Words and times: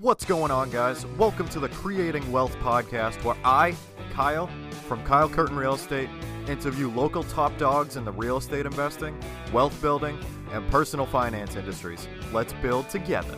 What's 0.00 0.24
going 0.24 0.50
on, 0.50 0.70
guys? 0.70 1.04
Welcome 1.18 1.46
to 1.50 1.60
the 1.60 1.68
Creating 1.68 2.32
Wealth 2.32 2.56
podcast, 2.60 3.22
where 3.22 3.36
I, 3.44 3.76
Kyle, 4.14 4.48
from 4.88 5.04
Kyle 5.04 5.28
Curtin 5.28 5.56
Real 5.56 5.74
Estate, 5.74 6.08
interview 6.48 6.90
local 6.90 7.22
top 7.22 7.54
dogs 7.58 7.96
in 7.96 8.06
the 8.06 8.12
real 8.12 8.38
estate 8.38 8.64
investing, 8.64 9.14
wealth 9.52 9.78
building, 9.82 10.18
and 10.52 10.66
personal 10.70 11.04
finance 11.04 11.54
industries. 11.54 12.08
Let's 12.32 12.54
build 12.54 12.88
together. 12.88 13.36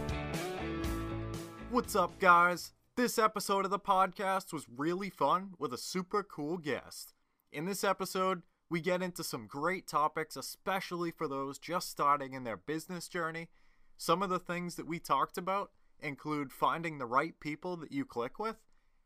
What's 1.72 1.96
up, 1.96 2.20
guys? 2.20 2.74
This 2.96 3.18
episode 3.18 3.64
of 3.64 3.72
the 3.72 3.80
podcast 3.80 4.52
was 4.52 4.66
really 4.68 5.10
fun 5.10 5.54
with 5.58 5.72
a 5.72 5.78
super 5.78 6.22
cool 6.22 6.58
guest. 6.58 7.12
In 7.52 7.64
this 7.64 7.82
episode, 7.82 8.42
we 8.70 8.80
get 8.80 9.02
into 9.02 9.24
some 9.24 9.48
great 9.48 9.88
topics, 9.88 10.36
especially 10.36 11.10
for 11.10 11.26
those 11.26 11.58
just 11.58 11.90
starting 11.90 12.34
in 12.34 12.44
their 12.44 12.56
business 12.56 13.08
journey. 13.08 13.48
Some 13.96 14.22
of 14.22 14.30
the 14.30 14.38
things 14.38 14.76
that 14.76 14.86
we 14.86 15.00
talked 15.00 15.36
about 15.36 15.72
include 16.02 16.52
finding 16.52 16.98
the 16.98 17.06
right 17.06 17.38
people 17.40 17.76
that 17.76 17.92
you 17.92 18.04
click 18.04 18.38
with, 18.38 18.56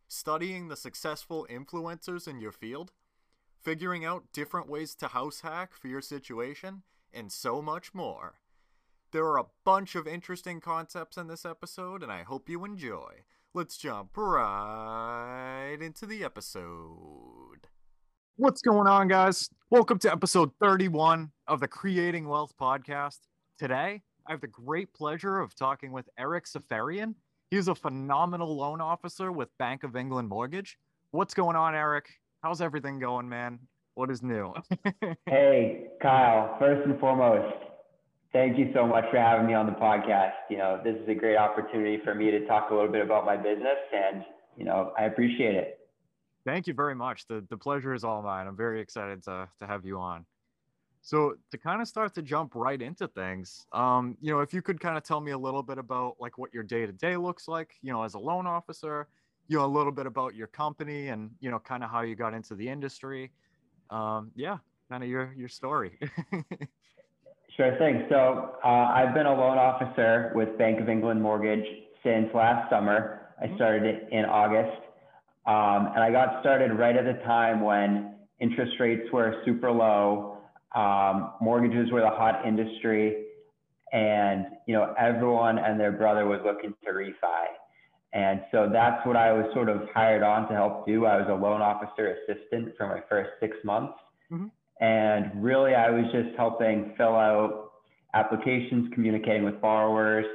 studying 0.08 0.68
the 0.68 0.76
successful 0.76 1.46
influencers 1.50 2.26
in 2.26 2.40
your 2.40 2.52
field, 2.52 2.92
figuring 3.62 4.04
out 4.04 4.32
different 4.32 4.68
ways 4.68 4.94
to 4.96 5.08
house 5.08 5.40
hack 5.40 5.74
for 5.74 5.88
your 5.88 6.00
situation, 6.00 6.82
and 7.12 7.30
so 7.30 7.60
much 7.60 7.94
more. 7.94 8.40
There 9.12 9.24
are 9.26 9.38
a 9.38 9.46
bunch 9.64 9.94
of 9.94 10.06
interesting 10.06 10.60
concepts 10.60 11.16
in 11.16 11.28
this 11.28 11.44
episode, 11.44 12.02
and 12.02 12.10
I 12.10 12.22
hope 12.22 12.48
you 12.48 12.64
enjoy. 12.64 13.24
Let's 13.54 13.76
jump 13.78 14.16
right 14.16 15.78
into 15.80 16.06
the 16.06 16.22
episode. 16.24 17.68
What's 18.36 18.60
going 18.60 18.86
on, 18.86 19.08
guys? 19.08 19.48
Welcome 19.70 19.98
to 20.00 20.12
episode 20.12 20.50
31 20.60 21.30
of 21.46 21.60
the 21.60 21.68
Creating 21.68 22.28
Wealth 22.28 22.52
podcast. 22.60 23.20
Today, 23.58 24.02
I 24.28 24.32
have 24.32 24.40
the 24.40 24.48
great 24.48 24.92
pleasure 24.92 25.38
of 25.38 25.54
talking 25.54 25.92
with 25.92 26.08
Eric 26.18 26.46
Seferian. 26.46 27.14
He's 27.50 27.68
a 27.68 27.74
phenomenal 27.74 28.56
loan 28.56 28.80
officer 28.80 29.30
with 29.30 29.48
Bank 29.58 29.84
of 29.84 29.94
England 29.94 30.28
Mortgage. 30.28 30.78
What's 31.12 31.32
going 31.32 31.54
on, 31.54 31.76
Eric? 31.76 32.08
How's 32.42 32.60
everything 32.60 32.98
going, 32.98 33.28
man? 33.28 33.60
What 33.94 34.10
is 34.10 34.24
new? 34.24 34.52
hey, 35.26 35.86
Kyle, 36.02 36.56
first 36.58 36.88
and 36.88 36.98
foremost, 36.98 37.54
thank 38.32 38.58
you 38.58 38.72
so 38.74 38.84
much 38.84 39.04
for 39.12 39.18
having 39.18 39.46
me 39.46 39.54
on 39.54 39.66
the 39.66 39.72
podcast. 39.72 40.32
You 40.50 40.58
know, 40.58 40.80
this 40.82 40.96
is 40.96 41.08
a 41.08 41.14
great 41.14 41.36
opportunity 41.36 42.00
for 42.04 42.14
me 42.14 42.32
to 42.32 42.44
talk 42.46 42.70
a 42.70 42.74
little 42.74 42.90
bit 42.90 43.02
about 43.02 43.24
my 43.24 43.36
business 43.36 43.78
and, 43.94 44.24
you 44.56 44.64
know, 44.64 44.92
I 44.98 45.04
appreciate 45.04 45.54
it. 45.54 45.78
Thank 46.44 46.66
you 46.66 46.74
very 46.74 46.96
much. 46.96 47.26
The, 47.28 47.44
the 47.48 47.56
pleasure 47.56 47.94
is 47.94 48.02
all 48.02 48.22
mine. 48.22 48.48
I'm 48.48 48.56
very 48.56 48.80
excited 48.80 49.22
to, 49.24 49.48
to 49.60 49.66
have 49.66 49.84
you 49.84 49.98
on. 50.00 50.26
So 51.06 51.34
to 51.52 51.56
kind 51.56 51.80
of 51.80 51.86
start 51.86 52.16
to 52.16 52.22
jump 52.22 52.56
right 52.56 52.82
into 52.82 53.06
things, 53.06 53.64
um, 53.72 54.16
you 54.20 54.32
know, 54.32 54.40
if 54.40 54.52
you 54.52 54.60
could 54.60 54.80
kind 54.80 54.96
of 54.96 55.04
tell 55.04 55.20
me 55.20 55.30
a 55.30 55.38
little 55.38 55.62
bit 55.62 55.78
about 55.78 56.16
like 56.18 56.36
what 56.36 56.52
your 56.52 56.64
day 56.64 56.84
to 56.84 56.90
day 56.90 57.16
looks 57.16 57.46
like, 57.46 57.74
you 57.80 57.92
know, 57.92 58.02
as 58.02 58.14
a 58.14 58.18
loan 58.18 58.44
officer, 58.44 59.06
you 59.46 59.56
know, 59.56 59.64
a 59.64 59.68
little 59.68 59.92
bit 59.92 60.06
about 60.06 60.34
your 60.34 60.48
company 60.48 61.10
and 61.10 61.30
you 61.38 61.48
know, 61.48 61.60
kind 61.60 61.84
of 61.84 61.90
how 61.90 62.00
you 62.00 62.16
got 62.16 62.34
into 62.34 62.56
the 62.56 62.68
industry. 62.68 63.30
Um, 63.88 64.32
yeah, 64.34 64.58
kind 64.90 65.04
of 65.04 65.08
your 65.08 65.32
your 65.36 65.48
story. 65.48 65.96
sure 67.56 67.78
thing. 67.78 68.06
So 68.08 68.56
uh, 68.64 68.68
I've 68.68 69.14
been 69.14 69.26
a 69.26 69.32
loan 69.32 69.58
officer 69.58 70.32
with 70.34 70.58
Bank 70.58 70.80
of 70.80 70.88
England 70.88 71.22
Mortgage 71.22 71.66
since 72.02 72.26
last 72.34 72.68
summer. 72.68 73.30
I 73.40 73.46
mm-hmm. 73.46 73.54
started 73.54 74.08
in 74.10 74.24
August, 74.24 74.82
um, 75.46 75.92
and 75.94 76.02
I 76.02 76.10
got 76.10 76.40
started 76.40 76.72
right 76.72 76.96
at 76.96 77.04
the 77.04 77.22
time 77.22 77.60
when 77.60 78.16
interest 78.40 78.72
rates 78.80 79.08
were 79.12 79.40
super 79.44 79.70
low 79.70 80.35
um, 80.74 81.32
mortgages 81.40 81.90
were 81.90 82.00
the 82.00 82.10
hot 82.10 82.46
industry, 82.46 83.26
and 83.92 84.46
you 84.66 84.74
know 84.74 84.94
everyone 84.98 85.58
and 85.58 85.78
their 85.78 85.92
brother 85.92 86.26
was 86.26 86.40
looking 86.44 86.74
to 86.84 86.90
refi. 86.90 87.46
And 88.12 88.40
so 88.50 88.68
that's 88.72 89.04
what 89.06 89.16
I 89.16 89.32
was 89.32 89.44
sort 89.52 89.68
of 89.68 89.82
hired 89.92 90.22
on 90.22 90.48
to 90.48 90.54
help 90.54 90.86
do. 90.86 91.04
I 91.04 91.16
was 91.18 91.26
a 91.28 91.34
loan 91.34 91.60
officer 91.60 92.16
assistant 92.16 92.74
for 92.76 92.86
my 92.86 93.00
first 93.10 93.30
six 93.40 93.56
months. 93.62 93.94
Mm-hmm. 94.32 94.46
And 94.80 95.42
really, 95.42 95.74
I 95.74 95.90
was 95.90 96.04
just 96.12 96.36
helping 96.36 96.94
fill 96.96 97.14
out 97.14 97.72
applications, 98.14 98.92
communicating 98.94 99.44
with 99.44 99.60
borrowers, 99.60 100.26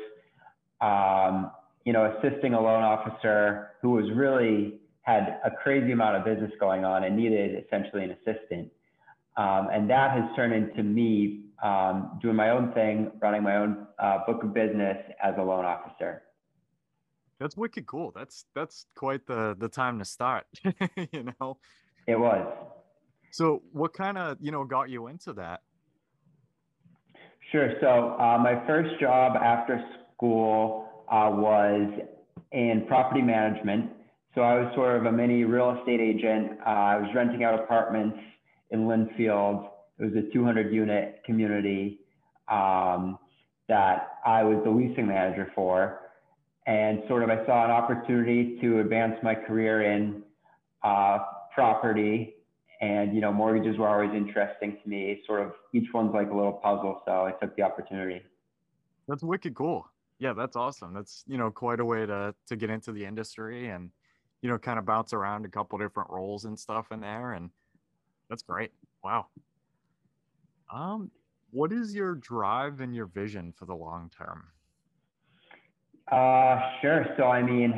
um, 0.82 1.52
you 1.86 1.94
know, 1.94 2.14
assisting 2.18 2.54
a 2.54 2.62
loan 2.62 2.84
officer 2.84 3.72
who 3.82 3.92
was 3.92 4.06
really 4.16 4.80
had 5.02 5.40
a 5.44 5.52
crazy 5.52 5.92
amount 5.92 6.16
of 6.16 6.26
business 6.26 6.52
going 6.60 6.86
on 6.86 7.04
and 7.04 7.18
needed 7.18 7.64
essentially 7.66 8.04
an 8.04 8.12
assistant. 8.12 8.72
Um, 9.38 9.70
and 9.72 9.90
that 9.90 10.12
has 10.12 10.24
turned 10.36 10.54
into 10.54 10.84
me 10.84 11.46
um, 11.64 12.20
doing 12.22 12.36
my 12.36 12.50
own 12.50 12.74
thing, 12.74 13.12
running 13.22 13.44
my 13.44 13.58
own 13.58 13.88
uh, 14.00 14.20
book 14.26 14.44
of 14.44 14.54
business 14.54 14.98
as 15.24 15.36
a 15.38 15.42
loan 15.42 15.66
officer. 15.66 16.24
That's 17.40 17.58
wicked 17.58 17.86
cool. 17.88 18.12
That's 18.16 18.46
that's 18.54 18.86
quite 18.96 19.26
the 19.26 19.56
the 19.58 19.68
time 19.68 19.98
to 20.00 20.06
start. 20.06 20.46
you 21.12 21.34
know, 21.40 21.58
it 22.08 22.20
was. 22.20 22.48
So, 23.32 23.64
what 23.72 23.94
kind 23.94 24.18
of 24.18 24.38
you 24.42 24.52
know 24.52 24.64
got 24.64 24.90
you 24.90 25.08
into 25.08 25.34
that? 25.34 25.62
Sure. 27.52 27.74
So, 27.82 28.16
uh, 28.20 28.38
my 28.38 28.62
first 28.68 29.00
job 29.00 29.36
after 29.36 29.84
school 30.14 30.88
uh, 31.10 31.30
was 31.32 31.90
in 32.52 32.86
property 32.88 33.22
management. 33.22 33.92
So, 34.36 34.42
I 34.42 34.60
was 34.60 34.72
sort 34.76 34.98
of 34.98 35.06
a 35.06 35.12
mini 35.12 35.44
real 35.44 35.78
estate 35.80 36.00
agent. 36.00 36.60
Uh, 36.66 36.70
I 36.70 36.98
was 36.98 37.10
renting 37.16 37.44
out 37.44 37.56
apartments 37.56 38.18
in 38.72 38.88
Lynnfield. 38.88 39.70
It 40.00 40.06
was 40.06 40.16
a 40.16 40.34
200 40.34 40.74
unit 40.74 41.22
community 41.26 42.00
um, 42.50 43.20
that 43.68 44.18
I 44.26 44.44
was 44.44 44.64
the 44.64 44.72
leasing 44.72 45.08
manager 45.08 45.52
for. 45.54 46.00
And 46.68 47.04
sort 47.08 47.24
of 47.24 47.30
I 47.30 47.46
saw 47.46 47.66
an 47.66 47.72
opportunity 47.72 48.60
to 48.62 48.80
advance 48.80 49.16
my 49.24 49.36
career 49.36 49.84
in 49.94 50.24
uh, 50.84 51.20
property. 51.54 52.36
And, 52.82 53.14
you 53.14 53.22
know, 53.22 53.32
mortgages 53.32 53.78
were 53.78 53.88
always 53.88 54.12
interesting 54.16 54.78
to 54.82 54.90
me. 54.90 55.22
Sort 55.28 55.42
of 55.42 55.54
each 55.74 55.88
one's 55.94 56.14
like 56.14 56.30
a 56.32 56.36
little 56.36 56.54
puzzle. 56.54 57.02
So 57.06 57.26
I 57.26 57.32
took 57.32 57.56
the 57.56 57.64
opportunity. 57.64 58.22
That's 59.08 59.24
wicked 59.24 59.54
cool. 59.54 59.88
Yeah, 60.20 60.34
that's 60.34 60.56
awesome. 60.56 60.94
That's, 60.94 61.24
you 61.28 61.38
know, 61.38 61.52
quite 61.52 61.80
a 61.80 61.86
way 61.86 62.06
to, 62.06 62.34
to 62.48 62.56
get 62.56 62.70
into 62.70 62.92
the 62.92 63.06
industry 63.06 63.70
and, 63.70 63.90
you 64.42 64.50
know, 64.50 64.58
kind 64.58 64.80
of 64.80 64.86
bounce 64.86 65.14
around 65.14 65.46
a 65.46 65.50
couple 65.50 65.78
different 65.78 66.10
roles 66.10 66.46
and 66.46 66.58
stuff 66.58 66.92
in 66.92 67.02
there. 67.02 67.34
And, 67.34 67.50
that's 68.32 68.44
great. 68.44 68.72
Wow. 69.04 69.26
Um, 70.74 71.12
what 71.52 71.74
is 71.74 71.94
your 71.94 72.16
drive 72.16 72.80
and 72.80 72.96
your 72.96 73.08
vision 73.08 73.52
for 73.52 73.66
the 73.66 73.76
long 73.76 74.10
term? 74.18 74.46
Uh, 76.10 76.62
sure. 76.82 77.06
So, 77.18 77.26
I 77.26 77.44
mean, 77.44 77.74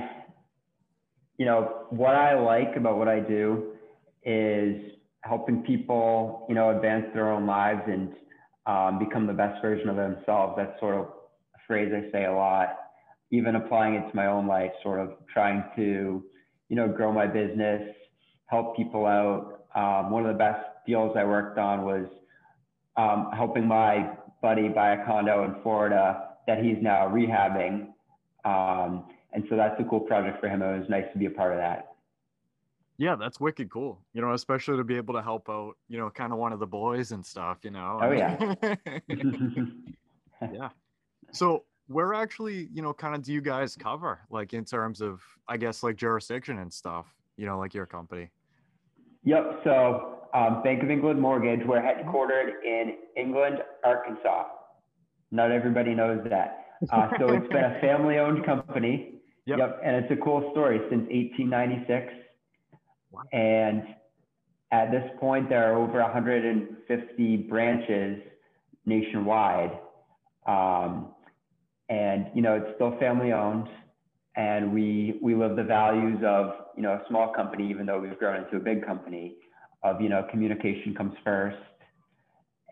you 1.40 1.48
know, 1.48 1.88
what 1.90 2.14
I 2.14 2.40
like 2.40 2.76
about 2.76 3.00
what 3.00 3.08
I 3.08 3.20
do 3.20 3.74
is 4.24 4.80
helping 5.22 5.64
people, 5.64 6.46
you 6.48 6.54
know, 6.54 6.70
advance 6.70 7.08
their 7.16 7.32
own 7.32 7.48
lives 7.48 7.82
and 7.88 8.14
um, 8.68 9.00
become 9.00 9.26
the 9.26 9.34
best 9.34 9.60
version 9.60 9.90
of 9.90 9.96
themselves. 9.96 10.54
That's 10.56 10.80
sort 10.80 10.96
of 10.96 11.06
a 11.06 11.60
phrase 11.66 11.92
I 11.96 12.12
say 12.12 12.26
a 12.26 12.32
lot. 12.32 12.78
Even 13.32 13.56
applying 13.56 13.96
it 13.96 14.08
to 14.08 14.16
my 14.16 14.28
own 14.28 14.46
life, 14.46 14.72
sort 14.84 15.00
of 15.00 15.14
trying 15.34 15.64
to, 15.76 16.24
you 16.70 16.76
know, 16.76 16.88
grow 16.88 17.12
my 17.12 17.26
business, 17.26 17.82
help 18.46 18.78
people 18.78 19.08
out, 19.08 19.63
um, 19.76 20.12
one 20.12 20.26
of 20.26 20.34
the 20.34 20.38
best 20.38 20.62
deals 20.86 21.16
I 21.18 21.24
worked 21.24 21.58
on 21.58 21.84
was 21.84 22.06
um, 22.98 23.32
helping 23.36 23.68
my 23.68 24.12
buddy 24.42 24.68
buy 24.68 24.94
a 24.94 25.06
condo 25.06 25.44
in 25.46 25.62
Florida 25.64 26.30
that 26.48 26.64
he's 26.64 26.78
now 26.82 27.08
rehabbing. 27.08 27.88
Um, 28.46 29.06
and 29.32 29.46
so 29.50 29.56
that's 29.56 29.80
a 29.80 29.84
cool 29.84 30.02
project 30.02 30.40
for 30.40 30.48
him. 30.48 30.62
It 30.62 30.80
was 30.80 30.90
nice 30.90 31.06
to 31.14 31.18
be 31.18 31.26
a 31.26 31.32
part 31.32 31.54
of 31.54 31.58
that. 31.58 31.94
Yeah, 32.98 33.16
that's 33.16 33.40
wicked 33.40 33.72
cool. 33.72 34.00
You 34.14 34.22
know, 34.22 34.34
especially 34.34 34.78
to 34.78 34.84
be 34.84 34.96
able 34.96 35.16
to 35.16 35.22
help 35.22 35.50
out, 35.50 35.74
you 35.88 35.98
know, 35.98 36.10
kind 36.10 36.32
of 36.32 36.38
one 36.38 36.54
of 36.54 36.60
the 36.60 36.68
boys 36.68 37.12
and 37.12 37.26
stuff, 37.26 37.60
you 37.64 37.72
know. 37.72 38.00
Oh 38.02 38.12
yeah. 38.12 38.56
yeah. 40.54 40.70
So 41.32 41.64
where 41.88 42.14
actually, 42.14 42.70
you 42.72 42.82
know, 42.82 42.94
kind 42.94 43.16
of 43.16 43.24
do 43.24 43.34
you 43.34 43.42
guys 43.42 43.76
cover 43.76 44.20
like 44.30 44.54
in 44.54 44.64
terms 44.64 45.02
of 45.02 45.22
I 45.48 45.58
guess 45.58 45.82
like 45.82 45.96
jurisdiction 45.96 46.60
and 46.60 46.72
stuff, 46.72 47.08
you 47.36 47.48
know, 47.48 47.58
like 47.58 47.74
your 47.74 47.88
company? 47.88 48.30
Yep. 49.24 49.62
So 49.64 50.20
um, 50.34 50.64
Bank 50.64 50.84
of 50.84 50.90
England 50.90 51.20
Mortgage, 51.20 51.62
we're 51.66 51.82
headquartered 51.82 52.64
in 52.66 52.96
England, 53.18 53.60
Arkansas. 53.84 54.46
Not 55.32 55.52
everybody 55.52 55.94
knows 55.94 56.20
that. 56.30 56.66
Uh, 56.92 57.10
so 57.20 57.30
it's 57.30 57.48
been 57.48 57.64
a 57.64 57.80
family-owned 57.82 58.46
company. 58.46 59.22
Yep. 59.46 59.58
yep. 59.58 59.82
And 59.84 59.96
it's 59.96 60.12
a 60.12 60.24
cool 60.24 60.50
story 60.52 60.80
since 60.90 61.08
1896. 61.10 62.14
Wow. 63.12 63.22
And 63.32 63.84
at 64.72 64.92
this 64.92 65.10
point, 65.20 65.50
there 65.50 65.72
are 65.72 65.78
over 65.78 66.02
150 66.02 67.38
branches 67.38 68.22
nationwide. 68.86 69.78
Um, 70.48 71.10
and 71.90 72.28
you 72.34 72.42
know, 72.42 72.56
it's 72.56 72.76
still 72.76 72.98
family-owned 73.00 73.68
and 74.36 74.74
we 74.74 75.20
we 75.22 75.36
live 75.36 75.56
the 75.56 75.64
values 75.64 76.20
of 76.26 76.54
you 76.76 76.82
know 76.84 76.94
a 76.94 77.04
small 77.10 77.34
company 77.34 77.70
even 77.70 77.86
though 77.86 78.00
we've 78.00 78.18
grown 78.18 78.44
into 78.44 78.58
a 78.58 78.60
big 78.60 78.86
company 78.86 79.38
of 79.84 80.02
you 80.02 80.10
know 80.10 80.28
communication 80.32 80.94
comes 80.96 81.14
first 81.24 81.58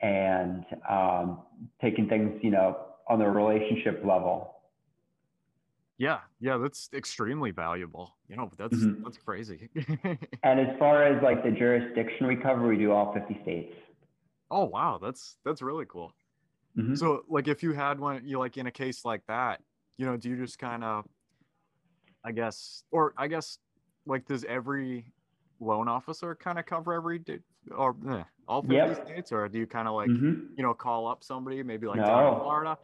and 0.01 0.65
um, 0.89 1.43
taking 1.81 2.07
things 2.09 2.39
you 2.43 2.51
know 2.51 2.95
on 3.09 3.19
the 3.19 3.25
relationship 3.27 4.01
level 4.05 4.55
Yeah, 5.97 6.21
yeah, 6.39 6.57
that's 6.57 6.89
extremely 6.93 7.51
valuable. 7.51 8.17
You 8.27 8.35
know, 8.35 8.51
that's 8.57 8.87
Mhm. 8.87 9.03
that's 9.03 9.17
crazy. 9.17 9.69
And 10.43 10.59
as 10.59 10.77
far 10.79 11.03
as 11.03 11.21
like 11.23 11.43
the 11.43 11.51
jurisdiction 11.51 12.27
we 12.27 12.35
cover, 12.35 12.67
we 12.67 12.77
do 12.77 12.91
all 12.91 13.13
50 13.13 13.41
states. 13.43 13.75
oh 14.49 14.65
wow, 14.65 14.97
that's 15.01 15.37
that's 15.45 15.61
really 15.61 15.85
cool. 15.85 16.13
Mhm. 16.75 16.95
So 16.95 17.23
like 17.29 17.47
if 17.49 17.63
you 17.63 17.73
had 17.73 17.99
one 17.99 18.25
you 18.27 18.39
like 18.39 18.57
in 18.57 18.67
a 18.67 18.71
case 18.71 19.05
like 19.05 19.25
that, 19.27 19.63
you 19.97 20.05
know, 20.05 20.17
do 20.17 20.29
you 20.29 20.37
just 20.37 20.59
kind 20.59 20.83
of 20.83 21.05
I 22.23 22.31
guess 22.31 22.83
or 22.91 23.13
I 23.17 23.27
guess 23.27 23.57
like 24.05 24.25
does 24.25 24.43
every 24.45 25.05
loan 25.59 25.87
officer 25.87 26.35
kind 26.35 26.57
of 26.59 26.65
cover 26.65 26.93
every 26.93 27.21
or 27.75 27.95
eh, 28.09 28.23
all 28.47 28.61
50 28.61 28.75
Yep. 28.75 29.05
states 29.05 29.31
or 29.31 29.47
do 29.47 29.59
you 29.59 29.67
kind 29.67 29.87
of 29.87 29.93
like, 29.93 30.09
Mhm. 30.09 30.57
you 30.57 30.63
know, 30.63 30.73
call 30.73 31.07
up 31.07 31.23
somebody 31.23 31.61
maybe 31.63 31.87
like 31.87 31.99
down 31.99 32.27
in 32.27 32.33
No. 32.33 32.39
Florida? 32.39 32.77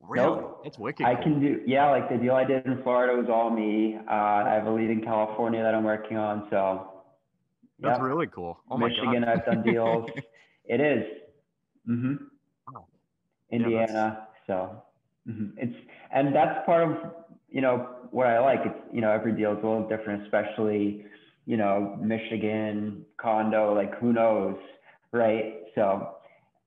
Really? 0.00 0.40
Nope. 0.40 0.60
That's 0.64 0.78
wicked. 0.78 1.04
I 1.06 1.14
cool. 1.14 1.24
can 1.24 1.40
do, 1.40 1.62
yeah, 1.66 1.90
like 1.90 2.08
the 2.08 2.16
deal 2.16 2.34
I 2.34 2.44
did 2.44 2.64
in 2.66 2.82
Florida 2.82 3.20
was 3.20 3.28
all 3.28 3.50
me. 3.50 3.96
Uh, 3.96 4.10
I 4.12 4.50
have 4.54 4.66
a 4.66 4.70
lead 4.70 4.90
in 4.90 5.02
California 5.02 5.62
that 5.62 5.74
I'm 5.74 5.84
working 5.84 6.16
on, 6.16 6.46
so. 6.50 7.02
That's 7.80 7.98
yep. 7.98 8.02
really 8.02 8.26
cool. 8.26 8.60
Oh 8.70 8.78
my 8.78 8.88
Michigan. 8.88 9.24
I've 9.24 9.44
done 9.44 9.62
deals. 9.62 10.08
It 10.64 10.80
is. 10.80 11.04
hmm 11.84 12.14
Wow. 12.72 12.86
Indiana, 13.50 14.28
so, 14.46 14.84
mhm. 15.26 15.52
it's, 15.56 15.74
and 16.12 16.32
that's 16.34 16.64
part 16.64 16.88
of, 16.88 17.14
you 17.50 17.60
know, 17.60 17.88
what 18.10 18.26
I 18.26 18.40
like. 18.40 18.60
It's, 18.64 18.78
you 18.92 19.00
know, 19.00 19.10
every 19.10 19.32
deal 19.32 19.52
is 19.52 19.58
a 19.62 19.66
little 19.66 19.88
different, 19.88 20.22
especially, 20.24 21.04
you 21.46 21.56
know, 21.56 21.96
Michigan, 22.00 23.04
condo, 23.20 23.74
like 23.74 23.98
who 23.98 24.12
knows, 24.12 24.56
right? 25.12 25.60
So, 25.74 26.16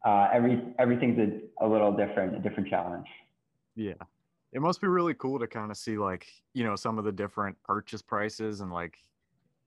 uh, 0.05 0.27
every, 0.33 0.61
everything's 0.79 1.17
a, 1.17 1.65
a 1.65 1.67
little 1.67 1.95
different, 1.95 2.35
a 2.35 2.39
different 2.39 2.69
challenge. 2.69 3.07
Yeah. 3.75 3.93
It 4.51 4.61
must 4.61 4.81
be 4.81 4.87
really 4.87 5.13
cool 5.13 5.39
to 5.39 5.47
kind 5.47 5.71
of 5.71 5.77
see 5.77 5.97
like, 5.97 6.27
you 6.53 6.63
know, 6.63 6.75
some 6.75 6.99
of 6.99 7.05
the 7.05 7.11
different 7.11 7.55
purchase 7.63 8.01
prices 8.01 8.61
and 8.61 8.71
like 8.71 8.97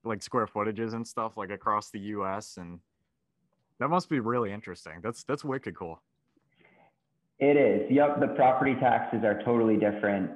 like 0.05 0.23
square 0.23 0.47
footages 0.47 0.95
and 0.95 1.05
stuff 1.05 1.37
like 1.37 1.51
across 1.51 1.91
the 1.91 1.99
US 1.99 2.59
and 2.59 2.79
that 3.79 3.89
must 3.89 4.09
be 4.09 4.21
really 4.21 4.53
interesting. 4.53 5.01
That's 5.03 5.25
that's 5.25 5.45
wicked 5.45 5.77
cool. 5.77 6.01
It 7.39 7.57
is. 7.57 7.91
Yep. 7.91 8.21
The 8.21 8.29
property 8.29 8.75
taxes 8.75 9.21
are 9.25 9.43
totally 9.45 9.77
different. 9.77 10.31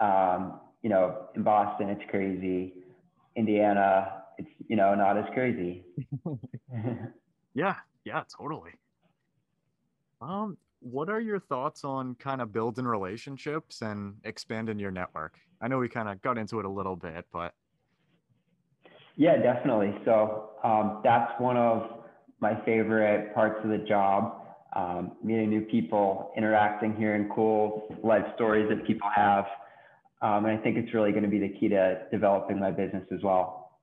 Um, 0.00 0.60
you 0.82 0.88
know, 0.88 1.26
in 1.34 1.42
Boston, 1.42 1.88
it's 1.90 2.02
crazy. 2.10 2.74
Indiana, 3.36 4.22
it's, 4.38 4.48
you 4.68 4.76
know, 4.76 4.94
not 4.94 5.18
as 5.18 5.26
crazy. 5.34 5.84
Yeah, 7.54 7.76
yeah, 8.04 8.22
totally. 8.36 8.72
Um, 10.22 10.56
what 10.80 11.08
are 11.10 11.20
your 11.20 11.40
thoughts 11.40 11.84
on 11.84 12.14
kind 12.14 12.40
of 12.40 12.52
building 12.52 12.84
relationships 12.84 13.82
and 13.82 14.14
expanding 14.24 14.78
your 14.78 14.90
network? 14.90 15.38
I 15.60 15.68
know 15.68 15.78
we 15.78 15.88
kind 15.88 16.08
of 16.08 16.22
got 16.22 16.38
into 16.38 16.58
it 16.58 16.64
a 16.64 16.70
little 16.70 16.96
bit, 16.96 17.26
but 17.32 17.54
yeah, 19.16 19.36
definitely. 19.36 19.94
So 20.04 20.50
um, 20.64 21.00
that's 21.04 21.32
one 21.38 21.56
of 21.56 22.04
my 22.40 22.54
favorite 22.64 23.34
parts 23.34 23.60
of 23.64 23.70
the 23.70 23.78
job. 23.78 24.36
Um, 24.74 25.12
meeting 25.24 25.50
new 25.50 25.62
people, 25.62 26.32
interacting, 26.36 26.94
hearing 26.96 27.28
cool 27.34 27.92
life 28.04 28.24
stories 28.36 28.68
that 28.68 28.86
people 28.86 29.10
have. 29.14 29.44
Um, 30.22 30.44
and 30.44 30.58
I 30.58 30.62
think 30.62 30.76
it's 30.76 30.92
really 30.92 31.12
going 31.12 31.22
to 31.22 31.28
be 31.28 31.38
the 31.38 31.48
key 31.48 31.68
to 31.68 32.02
developing 32.10 32.58
my 32.58 32.70
business 32.70 33.06
as 33.12 33.22
well. 33.22 33.78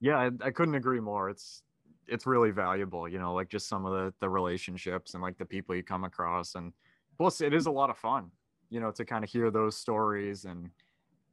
yeah, 0.00 0.16
I, 0.18 0.30
I 0.46 0.50
couldn't 0.50 0.74
agree 0.74 1.00
more. 1.00 1.30
It's 1.30 1.62
it's 2.08 2.26
really 2.26 2.50
valuable, 2.50 3.08
you 3.08 3.18
know, 3.18 3.32
like 3.32 3.48
just 3.48 3.68
some 3.68 3.86
of 3.86 3.92
the 3.92 4.12
the 4.20 4.28
relationships 4.28 5.14
and 5.14 5.22
like 5.22 5.38
the 5.38 5.44
people 5.44 5.74
you 5.74 5.82
come 5.82 6.04
across 6.04 6.56
and 6.56 6.72
plus 7.16 7.40
it 7.40 7.54
is 7.54 7.66
a 7.66 7.70
lot 7.70 7.90
of 7.90 7.96
fun, 7.96 8.30
you 8.70 8.80
know, 8.80 8.90
to 8.90 9.04
kind 9.04 9.22
of 9.22 9.30
hear 9.30 9.50
those 9.50 9.76
stories 9.76 10.44
and 10.44 10.68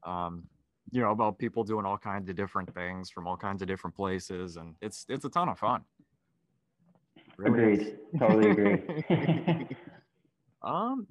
um 0.03 0.43
you 0.91 1.01
know 1.01 1.11
about 1.11 1.37
people 1.37 1.63
doing 1.63 1.85
all 1.85 1.97
kinds 1.97 2.29
of 2.29 2.35
different 2.35 2.73
things 2.73 3.09
from 3.09 3.27
all 3.27 3.37
kinds 3.37 3.61
of 3.61 3.67
different 3.67 3.95
places 3.95 4.57
and 4.57 4.75
it's 4.81 5.05
it's 5.09 5.25
a 5.25 5.29
ton 5.29 5.49
of 5.49 5.57
fun. 5.57 5.81
Really 7.37 7.81
is. 7.81 7.93
Totally 8.19 8.49
agree. 8.51 9.67
Um, 10.61 11.07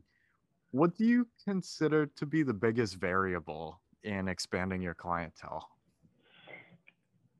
what 0.70 0.96
do 0.96 1.04
you 1.04 1.26
consider 1.44 2.06
to 2.06 2.26
be 2.26 2.42
the 2.42 2.54
biggest 2.54 2.96
variable 2.96 3.80
in 4.02 4.28
expanding 4.28 4.82
your 4.82 4.94
clientele? 4.94 5.68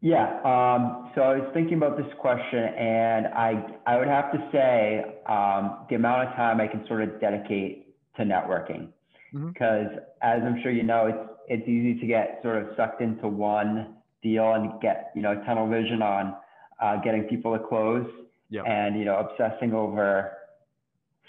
Yeah. 0.01 0.37
Um, 0.45 1.11
so 1.15 1.23
I 1.23 1.39
was 1.39 1.51
thinking 1.53 1.75
about 1.75 1.97
this 1.97 2.07
question, 2.21 2.61
and 2.61 3.27
I 3.29 3.65
I 3.87 3.99
would 3.99 4.07
have 4.07 4.31
to 4.33 4.49
say 4.53 5.05
um, 5.27 5.87
the 5.89 5.97
amount 5.97 6.29
of 6.29 6.35
time 6.37 6.61
I 6.61 6.69
can 6.69 6.87
sort 6.87 7.03
of 7.03 7.21
dedicate 7.21 7.95
to 8.17 8.23
networking, 8.23 8.89
because 9.33 9.89
as 10.23 10.41
I'm 10.45 10.61
sure 10.63 10.71
you 10.71 10.85
know, 10.85 11.07
it's 11.07 11.33
it's 11.49 11.69
easy 11.69 11.99
to 12.01 12.07
get 12.07 12.39
sort 12.43 12.63
of 12.63 12.77
sucked 12.77 13.01
into 13.01 13.27
one 13.27 13.97
deal 14.23 14.53
and 14.55 14.81
get 14.81 15.11
you 15.17 15.23
know 15.23 15.43
tunnel 15.45 15.69
vision 15.69 16.01
on 16.01 16.37
uh, 16.81 16.97
getting 17.03 17.25
people 17.25 17.59
to 17.59 17.65
close, 17.65 18.07
Yep. 18.51 18.65
and 18.69 18.97
you 18.99 19.05
know 19.05 19.17
obsessing 19.19 19.75
over 19.75 20.33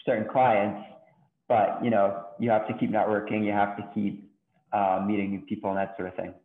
certain 0.06 0.30
clients. 0.32 0.86
But 1.50 1.84
you 1.84 1.90
know 1.90 2.28
you 2.40 2.50
have 2.52 2.68
to 2.68 2.74
keep 2.78 2.92
networking, 2.92 3.44
you 3.46 3.52
have 3.52 3.76
to 3.78 3.90
keep 3.94 4.32
uh, 4.72 5.04
meeting 5.06 5.32
new 5.32 5.42
people 5.42 5.70
and 5.72 5.80
that 5.80 5.98
sort 5.98 6.08
of 6.08 6.16
thing. 6.16 6.36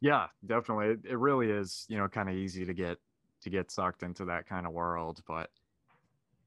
Yeah, 0.00 0.28
definitely. 0.44 0.88
It, 0.88 1.00
it 1.12 1.16
really 1.18 1.50
is, 1.50 1.86
you 1.88 1.98
know, 1.98 2.08
kind 2.08 2.28
of 2.28 2.34
easy 2.34 2.64
to 2.64 2.74
get 2.74 2.98
to 3.42 3.50
get 3.50 3.70
sucked 3.70 4.02
into 4.02 4.24
that 4.26 4.46
kind 4.46 4.66
of 4.66 4.72
world, 4.72 5.22
but 5.28 5.50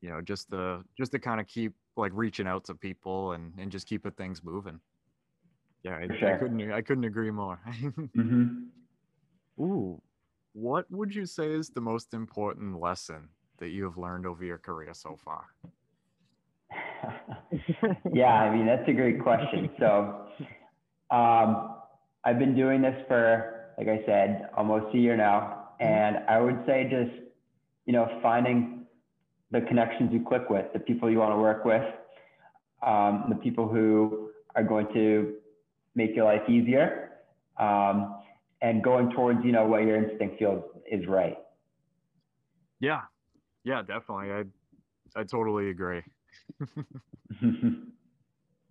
you 0.01 0.09
know, 0.09 0.21
just 0.21 0.49
to 0.51 0.83
just 0.97 1.11
to 1.11 1.19
kind 1.19 1.39
of 1.41 1.47
keep 1.47 1.73
like 1.97 2.11
reaching 2.15 2.47
out 2.47 2.65
to 2.65 2.75
people 2.75 3.33
and 3.33 3.53
and 3.59 3.71
just 3.71 3.87
keeping 3.87 4.11
things 4.13 4.43
moving. 4.43 4.81
Yeah, 5.83 5.97
I, 5.97 6.07
For 6.07 6.27
I 6.27 6.37
couldn't 6.39 6.71
I 6.71 6.81
couldn't 6.81 7.05
agree 7.05 7.31
more. 7.31 7.59
hmm 8.15 8.69
Ooh, 9.59 10.01
what 10.53 10.89
would 10.89 11.13
you 11.13 11.25
say 11.25 11.51
is 11.51 11.69
the 11.69 11.81
most 11.81 12.13
important 12.13 12.79
lesson 12.79 13.29
that 13.57 13.69
you 13.69 13.83
have 13.83 13.97
learned 13.97 14.25
over 14.25 14.43
your 14.43 14.57
career 14.57 14.93
so 14.93 15.15
far? 15.17 15.53
yeah, 18.13 18.33
I 18.33 18.55
mean, 18.55 18.65
that's 18.65 18.87
a 18.87 18.93
great 18.93 19.21
question. 19.21 19.69
So, 19.79 20.27
um, 21.11 21.75
I've 22.23 22.37
been 22.37 22.55
doing 22.55 22.81
this 22.81 22.95
for, 23.07 23.71
like 23.77 23.87
I 23.87 24.03
said, 24.05 24.49
almost 24.55 24.93
a 24.93 24.97
year 24.97 25.15
now. 25.15 25.69
And 25.79 26.17
I 26.27 26.39
would 26.39 26.61
say 26.65 26.83
just, 26.89 27.25
you 27.85 27.93
know, 27.93 28.19
finding 28.21 28.85
the 29.51 29.61
connections 29.61 30.11
you 30.13 30.23
click 30.23 30.49
with, 30.49 30.65
the 30.73 30.79
people 30.79 31.09
you 31.09 31.19
want 31.19 31.33
to 31.33 31.37
work 31.37 31.65
with, 31.65 31.83
um, 32.85 33.25
the 33.29 33.35
people 33.35 33.67
who 33.67 34.31
are 34.55 34.63
going 34.63 34.87
to 34.93 35.35
make 35.95 36.15
your 36.15 36.25
life 36.25 36.47
easier, 36.47 37.11
um, 37.57 38.17
and 38.61 38.83
going 38.83 39.11
towards, 39.11 39.43
you 39.43 39.51
know, 39.51 39.65
what 39.65 39.83
your 39.83 39.95
instinct 39.95 40.37
feels 40.37 40.63
is 40.91 41.07
right. 41.07 41.37
Yeah, 42.79 43.01
yeah, 43.63 43.81
definitely. 43.81 44.31
I 44.31 44.43
I 45.15 45.23
totally 45.23 45.69
agree. 45.69 46.03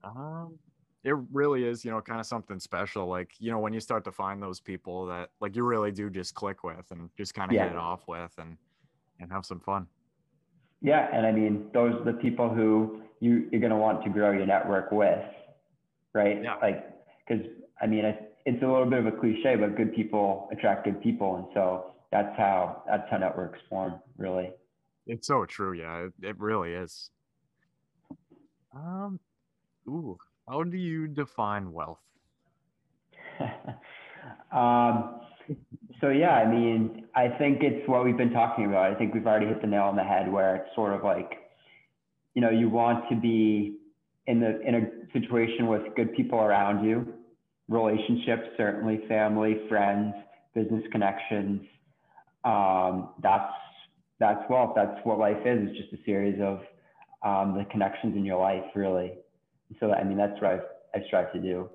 Um, 0.05 0.59
it 1.05 1.15
really 1.33 1.65
is, 1.65 1.85
you 1.85 1.91
know, 1.91 2.01
kind 2.01 2.21
of 2.21 2.27
something 2.27 2.59
special. 2.61 3.07
Like, 3.07 3.33
you 3.39 3.51
know, 3.51 3.59
when 3.59 3.73
you 3.73 3.81
start 3.81 4.05
to 4.05 4.13
find 4.13 4.43
those 4.43 4.61
people 4.61 5.07
that 5.07 5.31
like 5.41 5.57
you 5.57 5.65
really 5.65 5.91
do 5.91 6.11
just 6.11 6.35
click 6.35 6.63
with 6.65 6.91
and 6.91 7.11
just 7.17 7.35
kind 7.35 7.51
of 7.51 7.57
Yeah. 7.57 7.71
it 7.71 7.77
off 7.77 8.07
with 8.07 8.33
and 8.39 8.57
and 9.21 9.33
have 9.33 9.45
some 9.45 9.59
fun. 9.61 9.89
Yeah, 10.81 11.09
and 11.13 11.27
I 11.27 11.33
mean, 11.33 11.71
those 11.75 11.95
are 11.95 12.05
the 12.05 12.13
people 12.13 12.49
who 12.49 13.03
you, 13.19 13.49
you're 13.51 13.61
going 13.61 13.73
to 13.73 13.77
want 13.77 14.05
to 14.05 14.11
grow 14.11 14.31
your 14.31 14.47
network 14.47 14.93
with, 14.93 15.25
right? 16.15 16.41
Yeah. 16.41 16.55
Like, 16.63 16.89
because 17.27 17.45
I 17.81 17.89
mean, 17.89 18.05
it's, 18.05 18.23
it's 18.47 18.63
a 18.63 18.67
little 18.67 18.87
bit 18.87 19.01
of 19.01 19.07
a 19.07 19.13
cliche, 19.13 19.57
but 19.57 19.77
good 19.77 19.93
people 19.93 20.49
attract 20.53 20.85
good 20.85 21.03
people, 21.03 21.35
and 21.37 21.47
so 21.53 21.95
that's 22.13 22.37
how 22.37 22.85
that's 22.87 23.11
how 23.11 23.17
networks 23.19 23.59
form, 23.69 24.01
really. 24.17 24.53
It's 25.09 25.27
so 25.27 25.45
true. 25.47 25.73
Yeah, 25.73 26.07
it, 26.07 26.13
it 26.23 26.39
really 26.39 26.73
is. 26.75 27.11
Um, 28.75 29.19
ooh, 29.89 30.19
how 30.49 30.63
do 30.63 30.77
you 30.77 31.09
define 31.09 31.73
wealth? 31.73 31.99
um, 34.53 35.21
so 36.01 36.11
yeah, 36.11 36.33
I 36.33 36.51
mean, 36.51 37.07
I 37.15 37.29
think 37.29 37.63
it's 37.63 37.89
what 37.89 38.05
we've 38.05 38.17
been 38.17 38.33
talking 38.33 38.67
about. 38.67 38.93
I 38.93 38.95
think 38.95 39.15
we've 39.15 39.27
already 39.27 39.47
hit 39.47 39.61
the 39.61 39.67
nail 39.67 39.85
on 39.85 39.97
the 39.97 40.05
head, 40.05 40.31
where 40.31 40.57
it's 40.57 40.75
sort 40.75 40.93
of 40.95 41.03
like, 41.03 41.31
you 42.35 42.43
know, 42.43 42.51
you 42.51 42.69
want 42.69 43.09
to 43.11 43.17
be 43.17 43.79
in 44.27 44.41
the 44.41 44.61
in 44.61 44.75
a 44.75 45.13
situation 45.13 45.67
with 45.67 45.83
good 45.97 46.15
people 46.15 46.39
around 46.39 46.85
you, 46.85 47.07
relationships, 47.69 48.49
certainly 48.57 49.01
family, 49.09 49.63
friends, 49.69 50.15
business 50.55 50.85
connections. 50.93 51.63
Um, 52.45 53.11
that's 53.23 53.53
that's 54.21 54.43
wealth. 54.51 54.73
That's 54.77 54.99
what 55.05 55.19
life 55.19 55.45
is. 55.45 55.69
It's 55.69 55.79
just 55.79 55.93
a 55.93 56.05
series 56.05 56.41
of 56.41 56.61
um, 57.23 57.57
the 57.59 57.65
connections 57.71 58.17
in 58.17 58.25
your 58.25 58.41
life, 58.41 58.65
really. 58.75 59.15
So 59.81 59.93
I 59.93 60.05
mean, 60.05 60.17
that's 60.19 60.41
what 60.41 60.53
I've, 60.53 60.61
I 60.95 61.07
strive 61.07 61.33
to 61.33 61.41
do. 61.41 61.69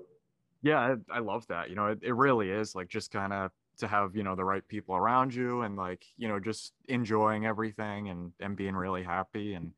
Yeah, 0.62 0.78
I, 0.78 1.16
I 1.16 1.18
love 1.20 1.46
that. 1.48 1.68
You 1.70 1.76
know, 1.76 1.88
it, 1.88 1.98
it 2.02 2.14
really 2.14 2.50
is 2.50 2.74
like 2.74 2.88
just 2.88 3.10
kind 3.10 3.32
of 3.32 3.50
to 3.78 3.86
have, 3.88 4.16
you 4.16 4.22
know, 4.22 4.34
the 4.34 4.44
right 4.44 4.66
people 4.68 4.94
around 4.96 5.34
you 5.34 5.62
and 5.62 5.76
like, 5.76 6.04
you 6.16 6.28
know, 6.28 6.40
just 6.40 6.72
enjoying 6.88 7.44
everything 7.46 8.08
and 8.08 8.32
and 8.40 8.56
being 8.56 8.74
really 8.74 9.02
happy 9.02 9.54
and 9.54 9.72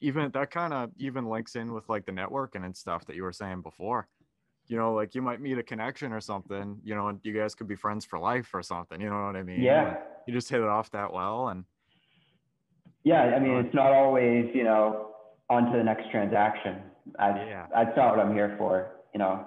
even 0.00 0.30
that 0.32 0.50
kind 0.50 0.72
of 0.74 0.90
even 0.98 1.24
links 1.26 1.56
in 1.56 1.72
with 1.72 1.88
like 1.88 2.04
the 2.06 2.12
networking 2.12 2.64
and 2.64 2.76
stuff 2.76 3.04
that 3.06 3.16
you 3.16 3.22
were 3.22 3.32
saying 3.32 3.62
before. 3.62 4.06
you 4.66 4.76
know, 4.76 4.94
like 4.94 5.14
you 5.14 5.22
might 5.22 5.40
meet 5.40 5.58
a 5.58 5.62
connection 5.62 6.12
or 6.12 6.20
something, 6.20 6.78
you 6.84 6.94
know, 6.94 7.08
and 7.08 7.20
you 7.22 7.32
guys 7.32 7.54
could 7.54 7.68
be 7.68 7.76
friends 7.76 8.04
for 8.04 8.18
life 8.18 8.50
or 8.54 8.62
something. 8.62 9.00
You 9.00 9.10
know 9.10 9.26
what 9.26 9.36
I 9.36 9.42
mean? 9.42 9.60
Yeah. 9.60 9.96
You 10.26 10.32
just 10.32 10.48
hit 10.48 10.60
it 10.60 10.68
off 10.68 10.90
that 10.92 11.12
well, 11.12 11.48
and 11.48 11.64
Yeah, 13.04 13.20
I 13.22 13.38
mean, 13.38 13.52
uh-huh. 13.52 13.66
it's 13.66 13.74
not 13.74 13.92
always, 13.92 14.50
you 14.54 14.64
know, 14.64 15.10
on 15.50 15.70
to 15.70 15.78
the 15.78 15.84
next 15.84 16.10
transaction. 16.10 16.82
That's, 17.18 17.38
Yeah. 17.38 17.66
that's 17.72 17.96
not 17.96 18.16
what 18.16 18.26
I'm 18.26 18.32
here 18.32 18.54
for. 18.58 18.96
You 19.12 19.18
know, 19.18 19.46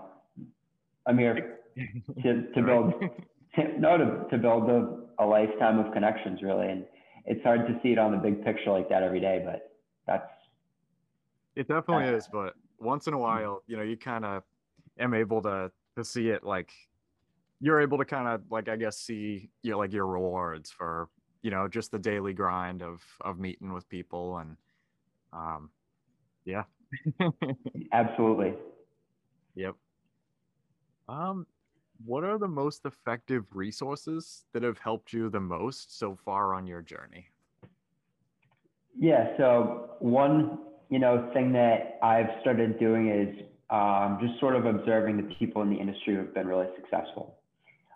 I'm 1.05 1.17
here 1.17 1.57
to, 2.23 2.43
to 2.53 2.61
build, 2.61 2.93
no, 3.79 3.97
to, 3.97 4.25
to 4.29 4.37
build 4.37 4.69
a, 4.69 5.23
a 5.23 5.25
lifetime 5.25 5.79
of 5.79 5.91
connections, 5.91 6.41
really. 6.41 6.69
And 6.69 6.85
it's 7.25 7.43
hard 7.43 7.67
to 7.67 7.79
see 7.81 7.91
it 7.91 7.97
on 7.97 8.11
the 8.11 8.17
big 8.17 8.45
picture 8.45 8.71
like 8.71 8.89
that 8.89 9.03
every 9.03 9.19
day, 9.19 9.41
but 9.43 9.71
that's, 10.05 10.31
It 11.55 11.67
definitely 11.67 12.15
is, 12.15 12.29
but 12.31 12.53
once 12.79 13.07
in 13.07 13.13
a 13.13 13.17
while, 13.17 13.63
you 13.67 13.75
know, 13.75 13.83
you 13.83 13.97
kind 13.97 14.23
of 14.23 14.43
am 14.99 15.13
able 15.13 15.41
to 15.41 15.71
to 15.95 16.03
see 16.03 16.29
it 16.29 16.43
like 16.43 16.71
you're 17.59 17.81
able 17.81 17.97
to 17.97 18.05
kind 18.05 18.27
of 18.27 18.41
like 18.51 18.69
I 18.69 18.75
guess 18.75 18.97
see 18.99 19.49
you 19.63 19.71
know, 19.71 19.79
like 19.79 19.91
your 19.91 20.05
rewards 20.05 20.69
for 20.71 21.09
you 21.41 21.51
know 21.51 21.67
just 21.67 21.91
the 21.91 22.00
daily 22.00 22.34
grind 22.34 22.82
of 22.82 23.01
of 23.22 23.39
meeting 23.39 23.74
with 23.74 23.88
people 23.89 24.38
and 24.38 24.58
um 25.34 25.70
yeah 26.46 26.63
absolutely. 27.91 28.53
yep 29.56 29.75
um 31.10 31.46
what 32.06 32.24
are 32.24 32.38
the 32.38 32.48
most 32.48 32.86
effective 32.86 33.46
resources 33.53 34.46
that 34.53 34.62
have 34.62 34.77
helped 34.77 35.13
you 35.13 35.29
the 35.29 35.39
most 35.39 35.98
so 35.98 36.15
far 36.24 36.53
on 36.53 36.67
your 36.67 36.82
journey 36.82 37.27
Yeah. 38.98 39.38
So 39.38 39.91
one, 40.00 40.60
you 40.89 41.00
know, 41.00 41.29
thing 41.34 41.51
that 41.53 42.00
I've 42.01 42.29
started 42.41 42.79
doing 42.79 43.10
is 43.10 43.46
um, 43.70 44.17
just 44.22 44.39
sort 44.39 44.56
of 44.56 44.65
observing 44.65 45.17
the 45.17 45.36
people 45.36 45.62
in 45.62 45.70
the 45.70 45.75
industry 45.75 46.15
who 46.15 46.22
have 46.22 46.34
been 46.34 46.48
really 46.48 46.67
successful. 46.75 47.38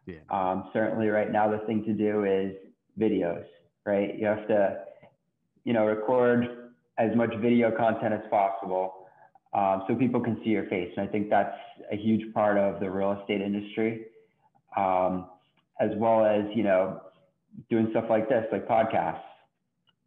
Yeah. 0.06 0.20
Um, 0.30 0.70
certainly, 0.74 1.08
right 1.08 1.32
now, 1.32 1.50
the 1.50 1.60
thing 1.66 1.84
to 1.86 1.94
do 1.94 2.26
is 2.26 2.54
videos. 3.02 3.46
Right. 3.86 4.18
You 4.18 4.28
have 4.28 4.48
to, 4.48 4.84
you 5.64 5.74
know, 5.74 5.86
record 5.86 6.72
as 6.98 7.16
much 7.16 7.34
video 7.42 7.76
content 7.76 8.14
as 8.14 8.22
possible 8.30 9.08
um, 9.54 9.84
so 9.88 9.96
people 9.96 10.22
can 10.22 10.40
see 10.44 10.52
your 10.52 10.68
face. 10.68 10.92
And 10.96 11.08
I 11.08 11.12
think 11.12 11.30
that's 11.30 11.58
a 11.92 11.98
huge 11.98 12.34
part 12.34 12.58
of 12.58 12.80
the 12.80 12.90
real 12.90 13.20
estate 13.20 13.42
industry, 13.42 14.06
um, 14.78 15.30
as 15.80 15.90
well 15.98 16.24
as 16.26 16.44
you 16.56 16.64
know, 16.64 17.02
doing 17.70 17.88
stuff 17.92 18.06
like 18.10 18.30
this, 18.30 18.46
like 18.52 18.68
podcasts 18.68 19.24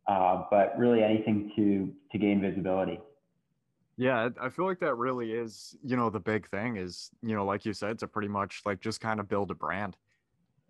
uh, 0.07 0.45
but 0.51 0.79
really 0.79 1.03
anything 1.03 1.51
to 1.57 1.93
to 2.13 2.19
gain 2.19 2.41
visibility. 2.41 3.01
Yeah, 3.97 4.29
I 4.41 4.47
I 4.47 4.49
feel 4.51 4.67
like 4.67 4.81
that 4.81 4.97
really 4.97 5.33
is, 5.33 5.77
you 5.83 5.97
know, 5.97 6.11
the 6.11 6.21
big 6.21 6.49
thing 6.49 6.77
is, 6.77 7.11
you 7.23 7.35
know, 7.35 7.45
like 7.45 7.65
you 7.65 7.73
said, 7.73 7.99
to 8.01 8.09
pretty 8.09 8.29
much 8.29 8.63
like 8.67 8.81
just 8.81 9.01
kind 9.01 9.21
of 9.21 9.29
build 9.29 9.51
a 9.51 9.55
brand. 9.55 9.97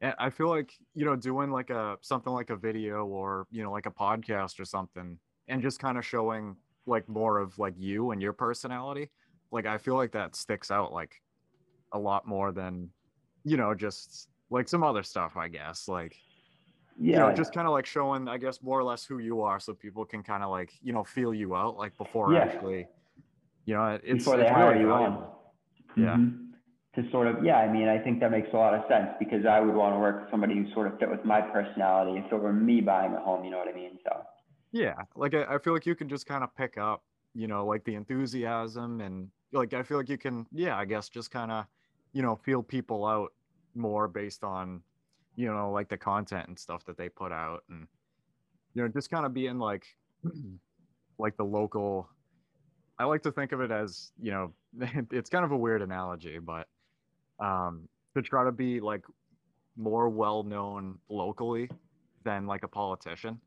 And 0.05 0.15
I 0.19 0.29
feel 0.29 0.49
like, 0.51 0.71
you 0.95 1.07
know, 1.07 1.17
doing 1.17 1.51
like 1.51 1.71
a 1.71 1.97
something 2.03 2.31
like 2.31 2.51
a 2.51 2.57
video 2.57 3.07
or, 3.07 3.47
you 3.51 3.63
know, 3.63 3.73
like 3.73 3.87
a 3.87 3.91
podcast 3.91 4.61
or 4.61 4.67
something 4.67 5.19
and 5.49 5.63
just 5.63 5.79
kind 5.79 5.97
of 5.97 6.05
showing 6.05 6.57
like 6.85 7.09
more 7.09 7.39
of 7.39 7.59
like 7.59 7.73
you 7.79 8.11
and 8.11 8.21
your 8.21 8.35
personality, 8.35 9.11
like 9.51 9.65
I 9.65 9.79
feel 9.79 9.95
like 9.95 10.13
that 10.13 10.37
sticks 10.37 10.71
out 10.71 10.93
like 10.93 11.23
a 11.93 11.99
lot 11.99 12.29
more 12.29 12.53
than, 12.53 12.91
you 13.45 13.57
know, 13.57 13.75
just 13.75 14.29
like 14.51 14.69
some 14.69 14.83
other 14.83 15.03
stuff, 15.03 15.39
I 15.39 15.49
guess. 15.49 15.89
Like, 15.89 16.15
Yeah, 17.01 17.13
you 17.13 17.19
know, 17.21 17.33
just 17.35 17.55
kind 17.55 17.67
of 17.67 17.73
like 17.73 17.87
showing, 17.87 18.29
I 18.29 18.37
guess, 18.37 18.63
more 18.63 18.79
or 18.79 18.85
less 18.85 19.07
who 19.07 19.21
you 19.21 19.41
are, 19.41 19.59
so 19.59 19.73
people 19.73 20.05
can 20.05 20.23
kind 20.23 20.43
of 20.45 20.51
like, 20.51 20.71
you 20.83 20.93
know, 20.93 21.03
feel 21.03 21.33
you 21.33 21.57
out, 21.57 21.79
like 21.79 21.97
before 21.97 22.35
Yeah. 22.35 22.41
actually, 22.41 22.89
you 23.65 23.75
know, 23.75 23.99
it's 24.05 24.25
before 24.25 24.37
they 24.37 24.43
it's 24.43 24.53
hire 24.53 24.69
really 24.73 24.81
you 24.83 24.93
on. 24.93 25.31
Yeah. 25.97 26.17
Mhm. 26.17 26.44
To 26.97 27.11
sort 27.11 27.27
of, 27.27 27.45
yeah, 27.45 27.57
I 27.57 27.73
mean, 27.73 27.89
I 27.89 27.99
think 27.99 28.21
that 28.21 28.31
makes 28.31 28.49
a 28.53 28.57
lot 28.57 28.73
of 28.73 28.83
sense 28.89 29.11
because 29.19 29.45
I 29.47 29.61
would 29.61 29.75
want 29.75 29.95
to 29.97 29.99
work 29.99 30.23
with 30.23 30.31
somebody 30.31 30.55
who 30.55 30.73
sort 30.73 30.87
of 30.87 30.99
fit 30.99 31.11
with 31.11 31.25
my 31.25 31.41
personality 31.41 32.21
if 32.25 32.33
it 32.33 32.37
were 32.37 32.53
me 32.53 32.81
buying 32.81 33.13
a 33.15 33.21
home, 33.21 33.45
you 33.45 33.51
know 33.51 33.59
what 33.59 33.69
I 33.69 33.73
mean? 33.73 33.99
So, 34.05 34.23
Yeah, 34.73 34.95
like 35.17 35.35
I, 35.35 35.45
I 35.55 35.59
feel 35.59 35.73
like 35.73 35.87
you 35.87 35.95
can 35.95 36.09
just 36.09 36.27
kind 36.27 36.45
of 36.45 36.55
pick 36.57 36.79
up, 36.79 37.03
you 37.35 37.47
know, 37.47 37.67
like 37.67 37.85
the 37.85 37.95
enthusiasm 37.95 39.01
and 39.01 39.31
like 39.53 39.73
I 39.73 39.83
feel 39.83 39.99
like 39.99 40.09
you 40.09 40.19
can, 40.19 40.47
yeah, 40.53 40.77
I 40.77 40.85
guess 40.85 41.09
just 41.09 41.31
kind 41.31 41.51
of, 41.53 41.67
you 42.13 42.23
know, 42.23 42.37
feel 42.37 42.63
people 42.63 43.07
out 43.07 43.33
more 43.75 44.09
based 44.09 44.45
on, 44.45 44.83
you 45.37 45.47
know, 45.47 45.71
like 45.73 45.89
the 45.89 45.97
content 45.99 46.49
and 46.49 46.59
stuff 46.59 46.85
that 46.87 46.97
they 46.97 47.09
put 47.09 47.33
out 47.33 47.65
and 47.69 47.89
you 48.75 48.83
know, 48.83 48.89
just 48.89 49.11
kind 49.11 49.27
of 49.27 49.35
being 49.35 49.59
like 49.59 49.87
like 51.19 51.37
the 51.37 51.45
local 51.45 52.09
I 52.99 53.05
like 53.05 53.23
to 53.23 53.33
think 53.33 53.53
of 53.53 53.61
it 53.61 53.71
as, 53.71 54.13
you 54.21 54.31
know, 54.31 54.53
it's 55.11 55.31
kind 55.31 55.45
of 55.45 55.53
a 55.53 55.57
weird 55.57 55.83
analogy, 55.83 56.39
but 56.39 56.69
um 57.39 57.89
to 58.17 58.23
try 58.23 58.45
to 58.45 58.53
be 58.53 58.81
like 58.81 59.05
more 59.77 60.09
well 60.09 60.43
known 60.45 60.99
locally 61.09 61.69
than 62.25 62.47
like 62.47 62.63
a 62.63 62.69
politician. 62.69 63.41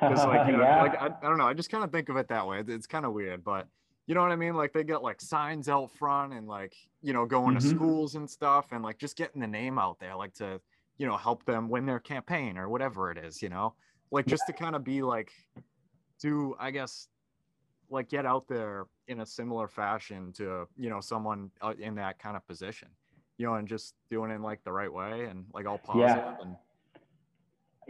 Because 0.00 0.24
like 0.24 0.46
you 0.46 0.52
know 0.56 0.62
yeah, 0.62 0.82
like 0.82 0.94
I, 1.00 1.06
I 1.06 1.28
don't 1.28 1.38
know 1.38 1.46
i 1.48 1.54
just 1.54 1.70
kind 1.70 1.82
of 1.82 1.90
think 1.90 2.08
of 2.08 2.16
it 2.16 2.28
that 2.28 2.46
way. 2.46 2.62
It's 2.66 2.86
kind 2.86 3.04
of 3.04 3.12
weird 3.12 3.42
but 3.44 3.66
you 4.06 4.14
know 4.14 4.22
what 4.22 4.32
i 4.32 4.36
mean? 4.36 4.54
Like 4.54 4.72
they 4.72 4.84
get 4.84 5.02
like 5.02 5.20
signs 5.20 5.68
out 5.68 5.90
front 5.90 6.32
and 6.32 6.46
like 6.46 6.74
you 7.02 7.12
know 7.12 7.26
going 7.26 7.54
to 7.54 7.60
Mhm. 7.60 7.74
schools 7.74 8.14
and 8.14 8.28
stuff 8.30 8.66
and 8.72 8.82
like 8.82 8.98
just 8.98 9.16
getting 9.16 9.40
the 9.40 9.46
name 9.46 9.78
out 9.78 9.98
there 9.98 10.16
like 10.16 10.34
to 10.34 10.60
you 10.96 11.06
know 11.06 11.16
help 11.16 11.44
them 11.44 11.68
win 11.68 11.84
their 11.86 12.00
campaign 12.00 12.56
or 12.56 12.68
whatever 12.68 13.10
it 13.10 13.18
is 13.18 13.42
you 13.42 13.48
know? 13.48 13.74
Like 14.10 14.26
just 14.26 14.44
to 14.46 14.52
kind 14.52 14.74
of 14.74 14.84
be 14.84 15.02
like 15.02 15.30
to 16.22 16.56
i 16.58 16.70
guess 16.70 17.08
like 17.90 18.08
get 18.08 18.24
out 18.26 18.46
there 18.48 18.86
in 19.08 19.20
a 19.20 19.26
similar 19.26 19.68
fashion 19.68 20.32
to 20.34 20.66
you 20.76 20.88
know 20.90 21.00
someone 21.00 21.50
uh, 21.60 21.74
in 21.78 21.94
that 21.96 22.18
kind 22.18 22.36
of 22.36 22.46
position 22.46 22.88
you 23.38 23.46
know 23.46 23.54
and 23.54 23.66
just 23.66 23.94
doing 24.10 24.30
it 24.30 24.34
in 24.34 24.42
like 24.42 24.62
the 24.64 24.72
right 24.72 24.92
way 24.92 25.24
and 25.24 25.44
like 25.54 25.66
all 25.66 25.78
positive 25.78 26.08
Yeah. 26.16 26.36
and 26.42 26.56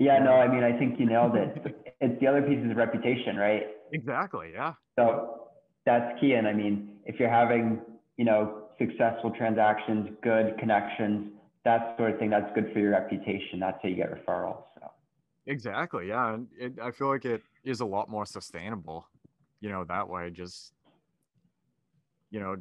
yeah, 0.01 0.21
no, 0.21 0.35
I 0.35 0.47
mean, 0.47 0.63
I 0.63 0.79
think 0.79 1.01
you 1.01 1.07
nailed 1.07 1.35
it. 1.35 1.75
it's 2.01 2.21
the 2.21 2.27
other 2.29 2.41
piece 2.43 2.65
is 2.65 2.77
reputation, 2.77 3.37
right? 3.37 3.67
exactly 3.93 4.53
yeah 4.55 4.75
So 4.97 5.49
that's 5.85 6.21
key. 6.21 6.35
And 6.35 6.47
I 6.47 6.53
mean, 6.53 6.99
if 7.05 7.19
you're 7.19 7.31
having, 7.31 7.81
you 8.17 8.25
know, 8.25 8.69
successful 8.79 9.33
transactions, 9.33 10.11
good 10.23 10.57
connections, 10.59 11.33
that 11.65 11.97
sort 11.97 12.13
of 12.13 12.19
thing, 12.21 12.31
that's 12.31 12.49
good 12.55 12.71
for 12.73 12.79
your 12.79 12.93
reputation. 12.93 13.59
That's 13.59 13.79
how 13.83 13.89
you 13.89 13.97
get 13.97 14.13
referrals. 14.13 14.63
So. 14.79 14.91
Exactly. 15.47 16.09
Yeah. 16.09 16.35
And 16.35 16.47
it, 16.57 16.79
I 16.81 16.91
feel 16.93 17.09
like 17.09 17.25
it 17.25 17.43
is 17.65 17.81
a 17.81 17.87
lot 17.87 18.09
more 18.09 18.25
sustainable, 18.27 19.09
you 19.61 19.69
know, 19.71 19.83
that 19.85 20.09
way. 20.09 20.31
Just, 20.31 20.75
you 22.31 22.39
know, 22.41 22.57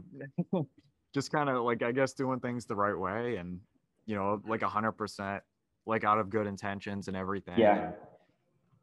just 1.14 1.32
kind 1.32 1.50
of 1.50 1.64
like, 1.64 1.82
I 1.84 1.92
guess, 1.92 2.14
doing 2.14 2.40
things 2.40 2.66
the 2.66 2.76
right 2.76 2.98
way 2.98 3.38
and, 3.38 3.60
you 4.06 4.16
know, 4.16 4.42
like 4.48 4.62
a 4.62 4.70
hundred 4.70 4.94
percent, 4.94 5.44
like 5.86 6.04
out 6.04 6.20
of 6.20 6.30
good 6.30 6.48
intentions 6.48 7.08
and 7.08 7.18
everything. 7.18 7.58
Yeah. 7.58 7.92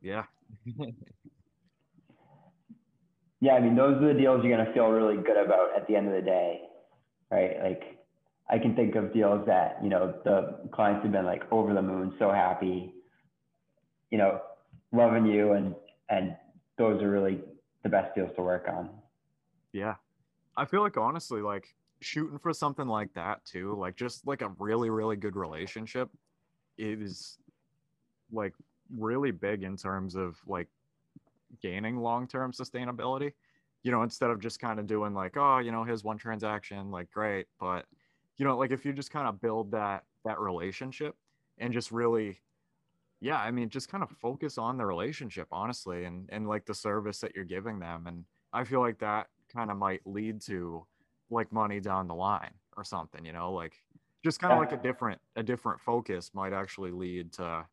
yeah. 0.01 0.25
Yeah, 3.41 3.53
I 3.53 3.61
mean, 3.61 3.77
those 3.77 4.03
are 4.03 4.15
the 4.15 4.19
deals 4.19 4.43
you're 4.43 4.57
going 4.57 4.67
to 4.67 4.73
feel 4.73 4.89
really 4.89 5.23
good 5.23 5.37
about 5.37 5.77
at 5.77 5.87
the 5.87 5.97
end 5.97 6.09
of 6.09 6.15
the 6.15 6.23
day, 6.23 6.63
right? 7.31 7.63
Like, 7.63 7.99
I 8.49 8.59
can 8.59 8.75
think 8.75 8.95
of 8.95 9.13
deals 9.13 9.45
that, 9.47 9.79
you 9.83 9.91
know, 9.91 10.15
the 10.25 10.69
clients 10.73 11.03
have 11.03 11.13
been 11.13 11.27
like 11.27 11.43
over 11.51 11.75
the 11.75 11.83
moon, 11.83 12.15
so 12.19 12.31
happy, 12.31 12.95
you 14.11 14.17
know, 14.17 14.41
loving 14.93 15.27
you. 15.27 15.53
And, 15.53 15.75
and 16.09 16.37
those 16.79 17.03
are 17.03 17.11
really 17.11 17.41
the 17.83 17.91
best 17.91 18.15
deals 18.15 18.31
to 18.37 18.43
work 18.43 18.67
on. 18.69 18.89
Yeah. 19.73 19.97
I 20.57 20.65
feel 20.65 20.81
like 20.81 20.97
honestly, 20.97 21.43
like 21.43 21.75
shooting 22.05 22.39
for 22.39 22.53
something 22.53 22.87
like 22.87 23.13
that 23.15 23.45
too, 23.45 23.75
like 23.79 23.97
just 23.97 24.27
like 24.27 24.43
a 24.43 24.53
really, 24.59 24.91
really 24.91 25.17
good 25.17 25.37
relationship 25.37 26.11
is 26.79 27.39
like 28.33 28.55
really 28.97 29.31
big 29.31 29.63
in 29.63 29.77
terms 29.77 30.15
of 30.15 30.37
like 30.47 30.69
gaining 31.63 31.97
long-term 31.97 32.53
sustainability. 32.53 33.33
You 33.83 33.91
know, 33.91 34.03
instead 34.03 34.31
of 34.31 34.41
just 34.41 34.61
kind 34.61 34.81
of 34.81 34.87
doing 34.87 35.13
like, 35.13 35.37
oh, 35.37 35.59
you 35.59 35.71
know, 35.71 35.85
here's 35.85 36.05
one 36.05 36.17
transaction, 36.17 36.91
like 36.91 37.11
great. 37.11 37.47
But 37.61 37.85
you 38.39 38.45
know, 38.45 38.57
like 38.57 38.71
if 38.71 38.85
you 38.85 38.93
just 38.93 39.11
kind 39.11 39.29
of 39.29 39.41
build 39.41 39.71
that 39.73 40.05
that 40.25 40.41
relationship 40.41 41.17
and 41.59 41.73
just 41.73 41.93
really 41.93 42.41
yeah, 43.21 43.39
I 43.39 43.51
mean, 43.51 43.71
just 43.71 43.89
kind 43.89 44.03
of 44.03 44.11
focus 44.11 44.59
on 44.59 44.77
the 44.77 44.85
relationship, 44.85 45.49
honestly, 45.51 46.05
and 46.05 46.29
and 46.31 46.49
like 46.49 46.67
the 46.67 46.75
service 46.75 47.21
that 47.21 47.35
you're 47.35 47.45
giving 47.45 47.79
them. 47.79 48.07
And 48.07 48.25
I 48.53 48.65
feel 48.65 48.81
like 48.81 48.99
that 48.99 49.29
kind 49.53 49.71
of 49.71 49.79
might 49.79 50.03
lead 50.05 50.41
to 50.43 50.87
like 51.31 51.53
money 51.53 51.81
down 51.81 52.09
the 52.09 52.15
line 52.15 52.55
or 52.77 52.85
something, 52.85 53.25
you 53.25 53.33
know, 53.33 53.53
like 53.53 53.75
just 54.25 54.41
kind 54.41 54.53
of 54.53 54.59
like 54.59 54.73
a 54.73 54.77
different 54.77 55.21
a 55.37 55.43
different 55.43 55.81
focus 55.81 56.31
might 56.35 56.53
actually 56.53 56.91
lead 56.91 57.33
to 57.35 57.67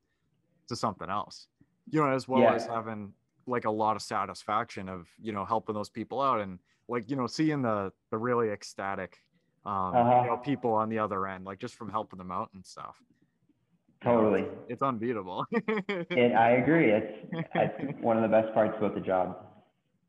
to 0.69 0.75
something 0.75 1.09
else. 1.09 1.47
You 1.91 2.01
know, 2.01 2.09
as 2.11 2.27
well 2.27 2.43
Yeah. 2.43 2.55
as 2.55 2.65
having 2.67 3.13
like 3.47 3.65
a 3.65 3.71
lot 3.71 3.95
of 3.95 4.01
satisfaction 4.01 4.87
of, 4.89 5.09
you 5.19 5.31
know, 5.33 5.45
helping 5.45 5.75
those 5.75 5.89
people 5.89 6.21
out 6.21 6.39
and 6.41 6.59
like, 6.87 7.09
you 7.09 7.15
know, 7.15 7.27
seeing 7.27 7.61
the 7.61 7.91
the 8.11 8.17
really 8.17 8.49
ecstatic 8.49 9.17
um 9.65 9.93
Uh-huh. 9.95 10.23
you 10.23 10.29
know 10.29 10.37
people 10.37 10.73
on 10.73 10.89
the 10.89 10.99
other 10.99 11.27
end, 11.27 11.45
like 11.45 11.59
just 11.59 11.75
from 11.75 11.89
helping 11.89 12.17
them 12.19 12.31
out 12.31 12.49
and 12.53 12.65
stuff. 12.65 12.97
You 14.03 14.09
know, 14.09 14.13
Totally. 14.13 14.41
it's, 14.41 14.49
it's 14.67 14.81
unbeatable. 14.81 15.45
It, 15.51 16.33
I 16.33 16.51
agree. 16.63 16.91
It's, 16.91 17.29
it's 17.55 18.01
one 18.01 18.17
of 18.17 18.23
the 18.23 18.29
best 18.29 18.53
parts 18.53 18.75
about 18.77 18.95
the 18.95 19.01
job. 19.01 19.37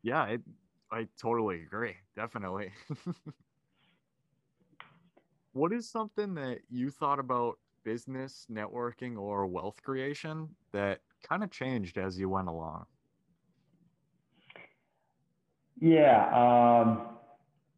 yeah, 0.02 0.26
it, 0.26 0.40
I 0.92 1.08
totally 1.20 1.62
agree. 1.62 1.96
Definitely. 2.14 2.70
what 5.52 5.72
is 5.72 5.88
something 5.88 6.34
that 6.34 6.58
you 6.70 6.90
thought 6.90 7.18
about 7.18 7.58
business 7.84 8.46
networking 8.50 9.18
or 9.18 9.46
wealth 9.46 9.82
creation 9.82 10.48
that 10.72 11.00
kind 11.28 11.42
of 11.42 11.50
changed 11.50 11.98
as 11.98 12.18
you 12.18 12.28
went 12.28 12.48
along 12.48 12.84
yeah 15.80 16.28
um 16.32 17.08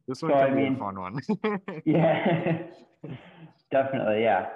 this 0.07 0.21
one 0.21 0.31
so, 0.31 0.37
I 0.37 0.49
be 0.49 0.55
mean, 0.55 0.75
a 0.75 0.77
fun 0.77 0.99
one 0.99 1.19
yeah 1.85 2.67
definitely 3.71 4.21
yeah 4.21 4.47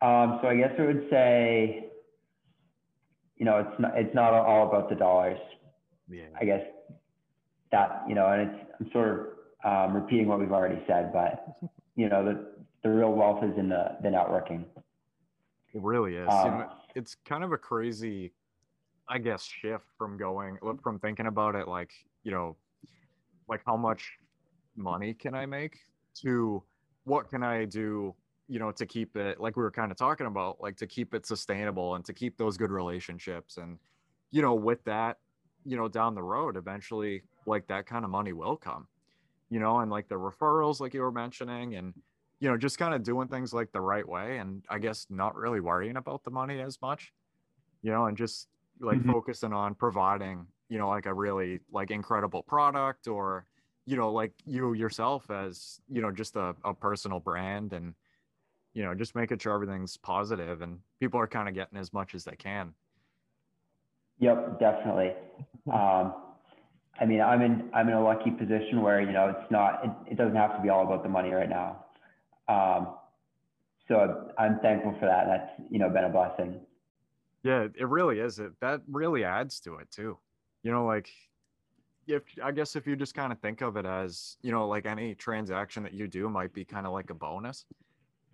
um 0.00 0.38
so 0.42 0.48
i 0.48 0.56
guess 0.56 0.72
i 0.78 0.82
would 0.82 1.06
say 1.10 1.90
you 3.36 3.44
know 3.44 3.58
it's 3.58 3.80
not 3.80 3.98
it's 3.98 4.14
not 4.14 4.32
all 4.32 4.68
about 4.68 4.88
the 4.88 4.94
dollars 4.94 5.38
yeah 6.08 6.26
i 6.40 6.44
guess 6.44 6.62
that 7.72 8.04
you 8.08 8.14
know 8.14 8.28
and 8.28 8.50
it's 8.50 8.70
i'm 8.78 8.90
sort 8.92 9.08
of 9.08 9.26
um, 9.64 9.94
repeating 9.94 10.26
what 10.26 10.38
we've 10.38 10.52
already 10.52 10.80
said 10.86 11.12
but 11.12 11.56
you 11.96 12.08
know 12.08 12.24
the 12.24 12.52
the 12.82 12.90
real 12.90 13.12
wealth 13.12 13.44
is 13.44 13.56
in 13.56 13.68
the 13.68 13.96
the 14.02 14.08
networking. 14.08 14.64
It 15.74 15.82
really 15.82 16.16
is. 16.16 16.28
Um, 16.30 16.44
you 16.44 16.50
know, 16.50 16.68
it's 16.94 17.16
kind 17.24 17.42
of 17.44 17.52
a 17.52 17.58
crazy, 17.58 18.32
I 19.08 19.18
guess, 19.18 19.44
shift 19.44 19.84
from 19.96 20.16
going 20.16 20.58
from 20.82 20.98
thinking 20.98 21.26
about 21.26 21.54
it 21.54 21.68
like 21.68 21.92
you 22.24 22.32
know, 22.32 22.56
like 23.48 23.62
how 23.66 23.76
much 23.76 24.12
money 24.76 25.14
can 25.14 25.34
I 25.34 25.46
make 25.46 25.78
to 26.22 26.62
what 27.04 27.28
can 27.28 27.42
I 27.42 27.64
do 27.64 28.14
you 28.48 28.58
know 28.58 28.72
to 28.72 28.84
keep 28.84 29.16
it 29.16 29.40
like 29.40 29.56
we 29.56 29.62
were 29.62 29.70
kind 29.70 29.90
of 29.90 29.96
talking 29.96 30.26
about 30.26 30.60
like 30.60 30.76
to 30.76 30.86
keep 30.86 31.14
it 31.14 31.24
sustainable 31.26 31.94
and 31.94 32.04
to 32.04 32.12
keep 32.12 32.36
those 32.36 32.56
good 32.56 32.70
relationships 32.70 33.56
and 33.56 33.78
you 34.30 34.42
know 34.42 34.54
with 34.54 34.82
that 34.84 35.18
you 35.64 35.76
know 35.76 35.88
down 35.88 36.14
the 36.14 36.22
road 36.22 36.56
eventually 36.56 37.22
like 37.46 37.66
that 37.66 37.86
kind 37.86 38.04
of 38.04 38.10
money 38.10 38.32
will 38.32 38.56
come 38.56 38.86
you 39.50 39.60
know 39.60 39.80
and 39.80 39.90
like 39.90 40.08
the 40.08 40.14
referrals 40.14 40.80
like 40.80 40.94
you 40.94 41.00
were 41.00 41.12
mentioning 41.12 41.74
and 41.74 41.94
you 42.42 42.48
know, 42.48 42.56
just 42.56 42.76
kind 42.76 42.92
of 42.92 43.04
doing 43.04 43.28
things 43.28 43.54
like 43.54 43.70
the 43.70 43.80
right 43.80 44.06
way 44.06 44.38
and 44.38 44.64
I 44.68 44.80
guess 44.80 45.06
not 45.08 45.36
really 45.36 45.60
worrying 45.60 45.96
about 45.96 46.24
the 46.24 46.32
money 46.32 46.60
as 46.60 46.76
much, 46.82 47.12
you 47.82 47.92
know, 47.92 48.06
and 48.06 48.16
just 48.16 48.48
like 48.80 48.98
mm-hmm. 48.98 49.12
focusing 49.12 49.52
on 49.52 49.76
providing, 49.76 50.44
you 50.68 50.76
know, 50.76 50.88
like 50.88 51.06
a 51.06 51.14
really 51.14 51.60
like 51.70 51.92
incredible 51.92 52.42
product 52.42 53.06
or, 53.06 53.46
you 53.86 53.96
know, 53.96 54.10
like 54.10 54.32
you 54.44 54.72
yourself 54.72 55.30
as, 55.30 55.80
you 55.88 56.02
know, 56.02 56.10
just 56.10 56.34
a, 56.34 56.56
a 56.64 56.74
personal 56.74 57.20
brand 57.20 57.74
and, 57.74 57.94
you 58.74 58.82
know, 58.82 58.92
just 58.92 59.14
making 59.14 59.38
sure 59.38 59.54
everything's 59.54 59.96
positive 59.96 60.62
and 60.62 60.80
people 60.98 61.20
are 61.20 61.28
kind 61.28 61.48
of 61.48 61.54
getting 61.54 61.78
as 61.78 61.92
much 61.92 62.12
as 62.16 62.24
they 62.24 62.34
can. 62.34 62.74
Yep, 64.18 64.58
definitely. 64.58 65.12
Um, 65.72 66.12
I 67.00 67.04
mean, 67.04 67.20
I'm 67.20 67.42
in 67.42 67.70
I'm 67.74 67.88
in 67.88 67.94
a 67.94 68.02
lucky 68.02 68.30
position 68.30 68.82
where 68.82 69.00
you 69.00 69.12
know 69.12 69.28
it's 69.28 69.50
not 69.50 69.80
it, 69.84 70.12
it 70.12 70.18
doesn't 70.18 70.36
have 70.36 70.56
to 70.56 70.62
be 70.62 70.68
all 70.68 70.84
about 70.84 71.02
the 71.02 71.08
money 71.08 71.30
right 71.30 71.48
now. 71.48 71.84
Um, 72.48 72.94
so 73.88 74.30
I'm 74.38 74.58
thankful 74.60 74.94
for 75.00 75.06
that. 75.06 75.26
That's 75.26 75.50
you 75.70 75.78
know 75.78 75.88
been 75.88 76.04
a 76.04 76.08
blessing. 76.08 76.60
Yeah, 77.42 77.66
it 77.74 77.88
really 77.88 78.20
is. 78.20 78.38
It 78.38 78.52
that 78.60 78.82
really 78.88 79.24
adds 79.24 79.58
to 79.60 79.76
it 79.76 79.90
too. 79.90 80.18
You 80.62 80.70
know, 80.70 80.84
like 80.84 81.08
if 82.06 82.22
I 82.42 82.52
guess 82.52 82.76
if 82.76 82.86
you 82.86 82.94
just 82.94 83.14
kind 83.14 83.32
of 83.32 83.38
think 83.40 83.62
of 83.62 83.76
it 83.76 83.86
as 83.86 84.36
you 84.42 84.52
know 84.52 84.68
like 84.68 84.86
any 84.86 85.14
transaction 85.14 85.82
that 85.84 85.94
you 85.94 86.06
do 86.06 86.28
might 86.28 86.52
be 86.52 86.64
kind 86.64 86.86
of 86.86 86.92
like 86.92 87.10
a 87.10 87.14
bonus. 87.14 87.64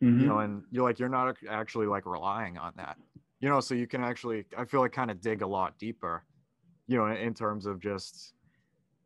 Mm-hmm. 0.02 0.20
You 0.20 0.26
know, 0.26 0.38
and 0.38 0.62
you're 0.70 0.84
like 0.84 0.98
you're 0.98 1.08
not 1.08 1.36
actually 1.48 1.86
like 1.86 2.06
relying 2.06 2.58
on 2.58 2.72
that. 2.76 2.96
You 3.40 3.48
know, 3.48 3.60
so 3.60 3.74
you 3.74 3.86
can 3.86 4.02
actually 4.02 4.44
I 4.56 4.64
feel 4.64 4.80
like 4.80 4.92
kind 4.92 5.10
of 5.10 5.20
dig 5.20 5.42
a 5.42 5.46
lot 5.46 5.78
deeper. 5.78 6.24
You 6.86 6.98
know, 6.98 7.06
in 7.06 7.34
terms 7.34 7.66
of 7.66 7.80
just 7.80 8.32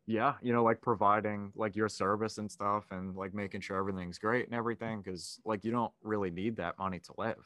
yeah 0.05 0.33
you 0.41 0.51
know 0.51 0.63
like 0.63 0.81
providing 0.81 1.51
like 1.55 1.75
your 1.75 1.87
service 1.87 2.37
and 2.37 2.51
stuff 2.51 2.85
and 2.91 3.15
like 3.15 3.33
making 3.33 3.61
sure 3.61 3.77
everything's 3.77 4.17
great 4.17 4.45
and 4.45 4.55
everything 4.55 5.01
because 5.01 5.39
like 5.45 5.63
you 5.63 5.71
don't 5.71 5.93
really 6.03 6.29
need 6.29 6.57
that 6.57 6.77
money 6.77 6.99
to 6.99 7.13
live 7.17 7.37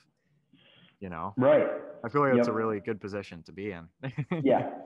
you 0.99 1.09
know? 1.09 1.33
Right. 1.37 1.67
I 2.03 2.09
feel 2.09 2.21
like 2.21 2.31
yep. 2.31 2.39
it's 2.39 2.47
a 2.47 2.53
really 2.53 2.79
good 2.79 2.99
position 2.99 3.43
to 3.43 3.51
be 3.51 3.71
in. 3.71 3.87
Yeah. 4.43 4.69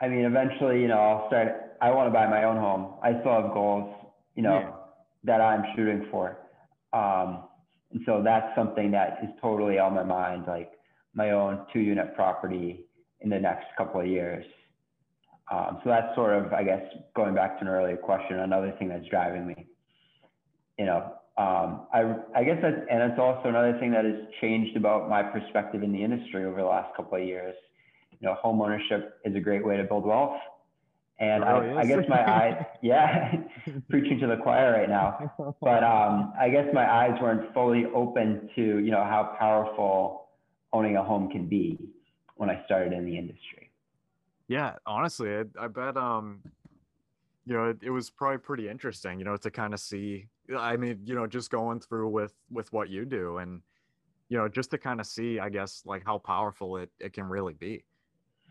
I 0.00 0.08
mean 0.08 0.24
eventually 0.24 0.80
you 0.80 0.88
know 0.88 0.98
i'll 0.98 1.28
start 1.28 1.76
i 1.80 1.88
want 1.88 2.08
to 2.08 2.10
buy 2.12 2.26
my 2.26 2.42
own 2.42 2.56
home. 2.56 2.94
I 3.00 3.10
still 3.20 3.40
have 3.40 3.54
goals 3.54 3.94
you 4.34 4.42
know 4.42 4.58
yeah. 4.58 4.70
that 5.22 5.40
i'm 5.40 5.62
shooting 5.76 6.06
for. 6.10 6.38
Um 6.92 7.44
and 7.92 8.02
so 8.04 8.20
that's 8.24 8.48
something 8.56 8.90
that 8.90 9.18
is 9.22 9.30
totally 9.40 9.78
on 9.78 9.94
my 9.94 10.02
mind 10.02 10.46
like 10.48 10.72
my 11.14 11.30
own 11.30 11.64
two 11.72 11.78
unit 11.78 12.16
property 12.16 12.86
in 13.20 13.30
the 13.30 13.38
next 13.38 13.66
couple 13.78 14.00
of 14.00 14.08
years 14.08 14.44
um, 15.50 15.78
so 15.84 15.90
that's 15.90 16.14
sort 16.14 16.34
of, 16.34 16.52
I 16.52 16.62
guess, 16.62 16.82
going 17.14 17.34
back 17.34 17.58
to 17.58 17.62
an 17.62 17.68
earlier 17.68 17.96
question, 17.96 18.38
another 18.38 18.74
thing 18.78 18.88
that's 18.88 19.06
driving 19.08 19.46
me. 19.46 19.66
You 20.78 20.86
know, 20.86 21.12
um, 21.36 21.86
I, 21.92 22.14
I 22.34 22.44
guess 22.44 22.58
that, 22.62 22.86
and 22.90 23.10
it's 23.10 23.18
also 23.18 23.48
another 23.48 23.76
thing 23.78 23.90
that 23.92 24.04
has 24.04 24.14
changed 24.40 24.76
about 24.76 25.08
my 25.10 25.22
perspective 25.22 25.82
in 25.82 25.92
the 25.92 26.02
industry 26.02 26.44
over 26.44 26.56
the 26.56 26.66
last 26.66 26.94
couple 26.96 27.18
of 27.18 27.24
years. 27.24 27.54
You 28.20 28.28
know, 28.28 28.34
home 28.34 28.60
ownership 28.60 29.20
is 29.24 29.34
a 29.34 29.40
great 29.40 29.64
way 29.64 29.76
to 29.76 29.84
build 29.84 30.06
wealth. 30.06 30.38
And 31.20 31.44
I, 31.44 31.78
I, 31.78 31.84
guess 31.84 32.04
my 32.08 32.28
eyes, 32.28 32.64
yeah, 32.82 33.34
preaching 33.88 34.18
to 34.20 34.26
the 34.26 34.36
choir 34.36 34.72
right 34.72 34.88
now. 34.88 35.32
But 35.60 35.84
um, 35.84 36.32
I 36.38 36.48
guess 36.48 36.66
my 36.72 36.90
eyes 36.90 37.16
weren't 37.20 37.52
fully 37.54 37.84
open 37.94 38.50
to, 38.56 38.78
you 38.78 38.90
know, 38.90 39.04
how 39.04 39.36
powerful 39.38 40.28
owning 40.72 40.96
a 40.96 41.04
home 41.04 41.30
can 41.30 41.46
be 41.48 41.78
when 42.36 42.50
I 42.50 42.64
started 42.64 42.92
in 42.92 43.04
the 43.04 43.16
industry. 43.16 43.63
Yeah, 44.48 44.74
honestly, 44.86 45.34
I, 45.34 45.44
I 45.58 45.68
bet 45.68 45.96
um 45.96 46.42
you 47.46 47.54
know 47.54 47.70
it, 47.70 47.78
it, 47.82 47.90
was 47.90 48.10
probably 48.10 48.38
pretty 48.38 48.68
interesting, 48.68 49.18
you 49.18 49.24
know, 49.24 49.36
to 49.36 49.50
kind 49.50 49.74
of 49.74 49.80
see 49.80 50.28
I 50.56 50.76
mean, 50.76 51.00
you 51.04 51.14
know, 51.14 51.26
just 51.26 51.50
going 51.50 51.80
through 51.80 52.08
with 52.10 52.34
with 52.50 52.72
what 52.72 52.88
you 52.88 53.04
do 53.04 53.38
and 53.38 53.62
you 54.28 54.38
know, 54.38 54.48
just 54.48 54.70
to 54.70 54.78
kind 54.78 55.00
of 55.00 55.06
see, 55.06 55.38
I 55.38 55.48
guess, 55.50 55.82
like 55.84 56.02
how 56.04 56.18
powerful 56.18 56.78
it 56.78 56.90
it 56.98 57.12
can 57.12 57.24
really 57.24 57.54
be. 57.54 57.84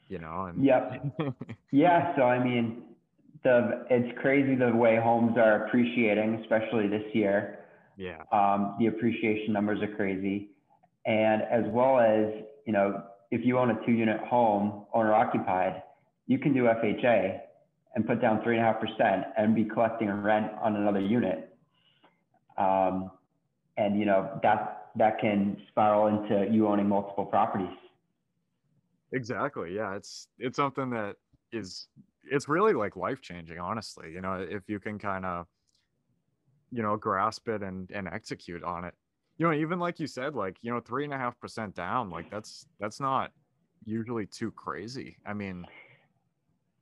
You 0.10 0.20
know, 0.20 0.46
and 0.46 0.64
Yep. 0.64 1.18
yeah, 1.72 2.16
so 2.16 2.24
I 2.24 2.44
mean, 2.44 2.84
the 3.44 3.86
it's 3.90 4.18
crazy 4.20 4.56
the 4.56 4.74
way 4.74 5.00
homes 5.02 5.38
are 5.38 5.66
appreciating, 5.66 6.36
especially 6.36 6.88
this 6.88 7.04
year. 7.14 7.60
Yeah. 7.98 8.24
Um, 8.32 8.76
the 8.80 8.88
appreciation 8.88 9.54
numbers 9.54 9.82
are 9.82 9.96
crazy. 9.96 10.50
And 11.06 11.42
as 11.44 11.64
well 11.68 12.00
as, 12.00 12.44
you 12.66 12.74
know, 12.74 13.04
if 13.34 13.44
you 13.44 13.58
own 13.58 13.72
a 13.72 13.86
two 13.86 13.92
unit 13.92 14.22
home, 14.22 14.86
owner 14.94 15.12
occupied, 15.12 15.82
you 16.28 16.38
can 16.38 16.54
do 16.54 16.66
FHA 16.66 17.40
and 17.96 18.06
put 18.06 18.22
down 18.22 18.44
three 18.44 18.60
and 18.60 19.56
be 19.56 19.66
collecting 19.66 20.10
a 20.10 20.16
rent 20.16 20.52
on 20.62 20.76
another 20.76 21.00
unit. 21.00 21.58
Um, 22.60 23.10
and 23.78 23.98
you 24.00 24.06
know 24.06 24.40
that 24.44 24.92
that 24.96 25.20
can 25.20 25.58
spiral 25.70 26.06
into 26.08 26.48
you 26.54 26.68
owning 26.68 26.88
multiple 26.88 27.26
properties. 27.26 27.76
Exactly. 29.12 29.76
Yeah, 29.76 29.96
it's 29.96 30.28
it's 30.38 30.56
something 30.56 30.92
that 30.92 31.16
is 31.52 31.88
it's 32.30 32.48
really 32.48 32.74
like 32.74 32.96
life 32.96 33.20
changing. 33.20 33.58
Honestly, 33.58 34.12
you 34.12 34.22
know, 34.22 34.46
if 34.48 34.70
you 34.70 34.80
can 34.80 35.00
kind 35.00 35.26
of 35.26 35.48
you 36.72 36.84
know 36.84 36.98
grasp 36.98 37.50
it 37.50 37.64
and 37.64 37.90
and 37.90 38.08
execute 38.08 38.64
on 38.64 38.86
it 38.86 38.94
you 39.38 39.48
know 39.48 39.54
even 39.54 39.80
like 39.80 40.00
you 40.00 40.08
said 40.08 40.36
like 40.36 40.58
you 40.62 40.72
know 40.72 40.80
three 40.80 41.04
and 41.04 41.14
a 41.14 41.18
half 41.18 41.40
percent 41.40 41.76
down 41.76 42.10
like 42.10 42.30
that's 42.30 42.68
that's 42.80 43.00
not 43.00 43.32
usually 43.86 44.26
too 44.26 44.52
crazy. 44.52 45.18
I 45.26 45.34
mean 45.34 45.66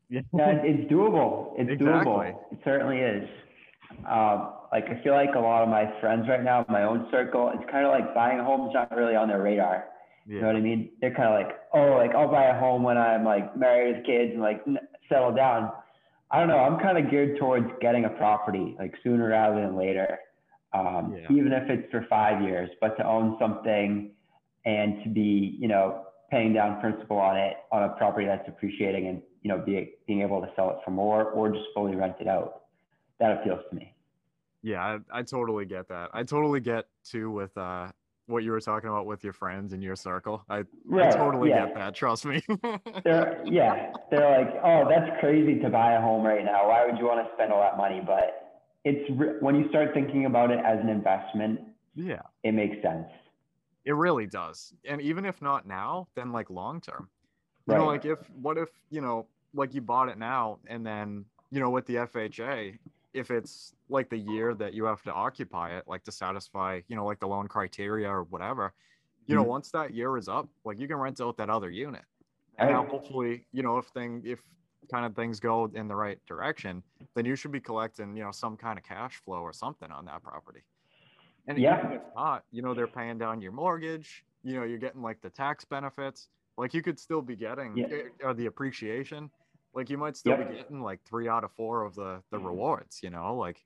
yeah, 0.10 0.22
it's 0.34 0.92
doable. 0.92 1.54
It's 1.58 1.72
exactly. 1.72 2.12
doable. 2.12 2.36
It 2.52 2.60
certainly 2.64 2.98
is. 2.98 3.28
Um, 4.10 4.54
like 4.72 4.86
i 4.86 5.04
feel 5.04 5.14
like 5.14 5.36
a 5.36 5.40
lot 5.40 5.64
of 5.64 5.70
my 5.70 5.84
friends 6.00 6.26
right 6.30 6.42
now 6.42 6.66
my 6.70 6.84
own 6.84 7.08
circle 7.12 7.52
it's 7.54 7.70
kind 7.70 7.86
of 7.86 7.92
like 7.92 8.16
buying 8.16 8.40
a 8.40 8.44
home 8.44 8.70
is 8.70 8.74
not 8.74 8.90
really 8.96 9.16
on 9.16 9.28
their 9.28 9.42
radar. 9.42 9.86
Yeah. 10.26 10.36
you 10.36 10.42
know 10.42 10.48
what 10.48 10.56
i 10.56 10.62
mean? 10.62 10.92
They're 11.02 11.14
kind 11.14 11.28
of 11.28 11.48
like 11.48 11.58
oh 11.74 11.98
like 11.98 12.16
i'll 12.16 12.32
buy 12.32 12.46
a 12.46 12.60
home 12.60 12.84
when 12.84 12.98
i'm 12.98 13.26
like 13.26 13.56
married 13.58 13.98
with 13.98 14.06
kids 14.06 14.32
and 14.34 14.42
like 14.42 14.64
settle 15.10 15.34
down. 15.34 15.72
I 16.30 16.40
don't 16.40 16.48
know 16.48 16.60
i'm 16.60 16.80
kind 16.80 16.98
of 16.98 17.12
geared 17.12 17.38
towards 17.38 17.68
getting 17.82 18.06
a 18.06 18.10
property 18.10 18.76
like 18.80 18.94
sooner 19.04 19.30
rather 19.30 19.62
than 19.62 19.76
later 19.76 20.18
um, 20.74 21.16
yeah. 21.16 21.36
even 21.36 21.52
if 21.52 21.70
it's 21.70 21.90
for 21.92 22.06
five 22.10 22.42
years, 22.42 22.70
but 22.80 22.96
to 22.98 23.06
own 23.06 23.38
something 23.40 24.12
and 24.66 25.04
to 25.04 25.10
be, 25.10 25.58
you 25.60 25.68
know, 25.68 26.06
paying 26.30 26.54
down 26.54 26.80
principal 26.80 27.18
on 27.18 27.38
it 27.38 27.58
on 27.72 27.84
a 27.84 27.90
property 27.90 28.26
that's 28.26 28.48
appreciating 28.48 29.08
and, 29.08 29.22
you 29.42 29.50
know, 29.50 29.62
be, 29.66 29.94
being 30.08 30.22
able 30.22 30.40
to 30.42 30.48
sell 30.56 30.70
it 30.70 30.78
for 30.86 30.92
more 30.92 31.26
or 31.32 31.50
just 31.50 31.66
fully 31.76 31.96
rent 31.96 32.16
it 32.20 32.28
out. 32.28 32.64
That 33.20 33.40
appeals 33.40 33.60
to 33.70 33.76
me. 33.76 33.94
Yeah, 34.64 34.82
I, 34.82 35.20
I 35.20 35.22
totally 35.24 35.66
get 35.66 35.90
that. 35.90 36.10
I 36.14 36.24
totally 36.24 36.60
get 36.60 36.86
too 37.04 37.32
with 37.32 37.56
uh, 37.58 37.90
what 38.28 38.44
you 38.44 38.52
were 38.52 38.62
talking 38.62 38.90
about 38.90 39.06
with 39.06 39.24
your 39.24 39.34
friends 39.34 39.74
in 39.74 39.82
your 39.82 39.96
circle. 39.96 40.44
I, 40.50 40.64
right, 40.86 41.14
I 41.14 41.18
totally 41.18 41.50
yeah. 41.50 41.66
get 41.66 41.76
that. 41.76 41.96
Trust 41.96 42.26
me. 42.26 42.42
they're, 43.04 43.44
yeah, 43.46 43.92
they're 44.10 44.46
like, 44.46 44.56
oh, 44.64 44.88
that's 44.90 45.20
crazy 45.20 45.60
to 45.60 45.70
buy 45.70 45.94
a 45.94 46.02
home 46.02 46.24
right 46.24 46.46
now. 46.46 46.68
Why 46.70 46.86
would 46.86 46.98
you 46.98 47.06
want 47.06 47.28
to 47.28 47.34
spend 47.34 47.52
all 47.52 47.62
that 47.62 47.78
money? 47.78 48.02
But 48.06 48.41
it's 48.84 49.42
when 49.42 49.56
you 49.56 49.70
start 49.70 49.94
thinking 49.94 50.26
about 50.26 50.52
it 50.52 50.60
as 50.66 50.80
an 50.80 50.90
investment 50.90 51.60
yeah 51.96 52.22
it 52.44 52.54
makes 52.54 52.82
sense 52.82 53.08
it 53.86 53.94
really 53.94 54.28
does 54.28 54.74
and 54.86 55.02
even 55.02 55.26
if 55.26 55.42
not 55.42 55.68
now 55.68 56.08
then 56.16 56.32
like 56.32 56.50
long 56.50 56.80
term 56.82 57.10
you 57.68 57.74
right. 57.74 57.80
know 57.80 57.86
like 57.86 58.06
if 58.06 58.30
what 58.32 58.58
if 58.58 58.70
you 58.90 59.02
know 59.02 59.28
like 59.54 59.74
you 59.74 59.82
bought 59.82 60.10
it 60.10 60.18
now 60.18 60.60
and 60.68 60.86
then 60.86 61.26
you 61.52 61.60
know 61.60 61.70
with 61.70 61.86
the 61.86 61.96
fha 61.96 62.78
if 63.14 63.30
it's 63.30 63.74
like 63.90 64.10
the 64.10 64.18
year 64.18 64.54
that 64.56 64.74
you 64.74 64.86
have 64.86 65.04
to 65.04 65.14
occupy 65.14 65.78
it, 65.78 65.84
like 65.88 66.04
to 66.04 66.12
satisfy, 66.12 66.82
you 66.88 66.96
know, 66.96 67.06
like 67.06 67.20
the 67.20 67.28
loan 67.28 67.48
criteria 67.48 68.10
or 68.10 68.24
whatever, 68.24 68.74
you 69.28 69.36
know, 69.36 69.44
Mhm. 69.44 69.48
once 69.48 69.70
that 69.72 69.94
year 69.94 70.18
is 70.18 70.28
up, 70.30 70.50
like 70.64 70.80
you 70.80 70.88
can 70.88 70.98
rent 70.98 71.20
out 71.20 71.38
that 71.38 71.50
other 71.50 71.70
unit. 71.70 72.06
And 72.58 72.70
now 72.70 72.86
hopefully, 72.86 73.48
you 73.52 73.64
know, 73.64 73.78
if 73.78 73.88
thing 73.88 74.22
if 74.26 74.42
kind 74.90 75.06
of 75.06 75.16
things 75.16 75.40
go 75.40 75.66
in 75.66 75.88
the 75.88 75.96
right 75.96 76.20
direction, 76.26 76.84
then 77.16 77.26
you 77.26 77.36
should 77.36 77.52
be 77.52 77.62
collecting, 77.62 78.16
you 78.16 78.24
know, 78.24 78.32
some 78.32 78.58
kind 78.58 78.78
of 78.80 78.84
cash 78.86 79.22
flow 79.24 79.42
or 79.42 79.54
something 79.54 79.92
on 79.92 80.06
that 80.06 80.24
property. 80.24 80.64
And 81.48 81.58
Yeah. 81.58 81.78
if 81.94 82.02
not, 82.16 82.46
you 82.52 82.62
know, 82.62 82.74
they're 82.74 82.88
paying 82.88 83.18
down 83.18 83.42
your 83.42 83.52
mortgage, 83.52 84.26
you 84.44 84.56
know, 84.56 84.64
you're 84.64 84.80
getting 84.80 85.02
like 85.02 85.22
the 85.22 85.30
tax 85.30 85.66
benefits. 85.66 86.30
Like 86.58 86.74
you 86.74 86.82
could 86.84 87.00
still 87.00 87.22
be 87.22 87.36
getting 87.36 87.78
Yeah. 87.78 87.88
eh, 87.92 88.10
or 88.24 88.34
the 88.34 88.48
appreciation. 88.48 89.32
Like 89.74 89.90
you 89.90 89.98
might 89.98 90.18
still 90.18 90.34
Yep. 90.34 90.50
be 90.50 90.56
getting 90.56 90.82
like 90.82 91.02
three 91.04 91.28
out 91.30 91.44
of 91.44 91.52
four 91.54 91.84
of 91.86 91.96
the 91.96 92.24
the 92.32 92.40
rewards, 92.40 93.02
you 93.04 93.10
know, 93.10 93.36
like 93.36 93.66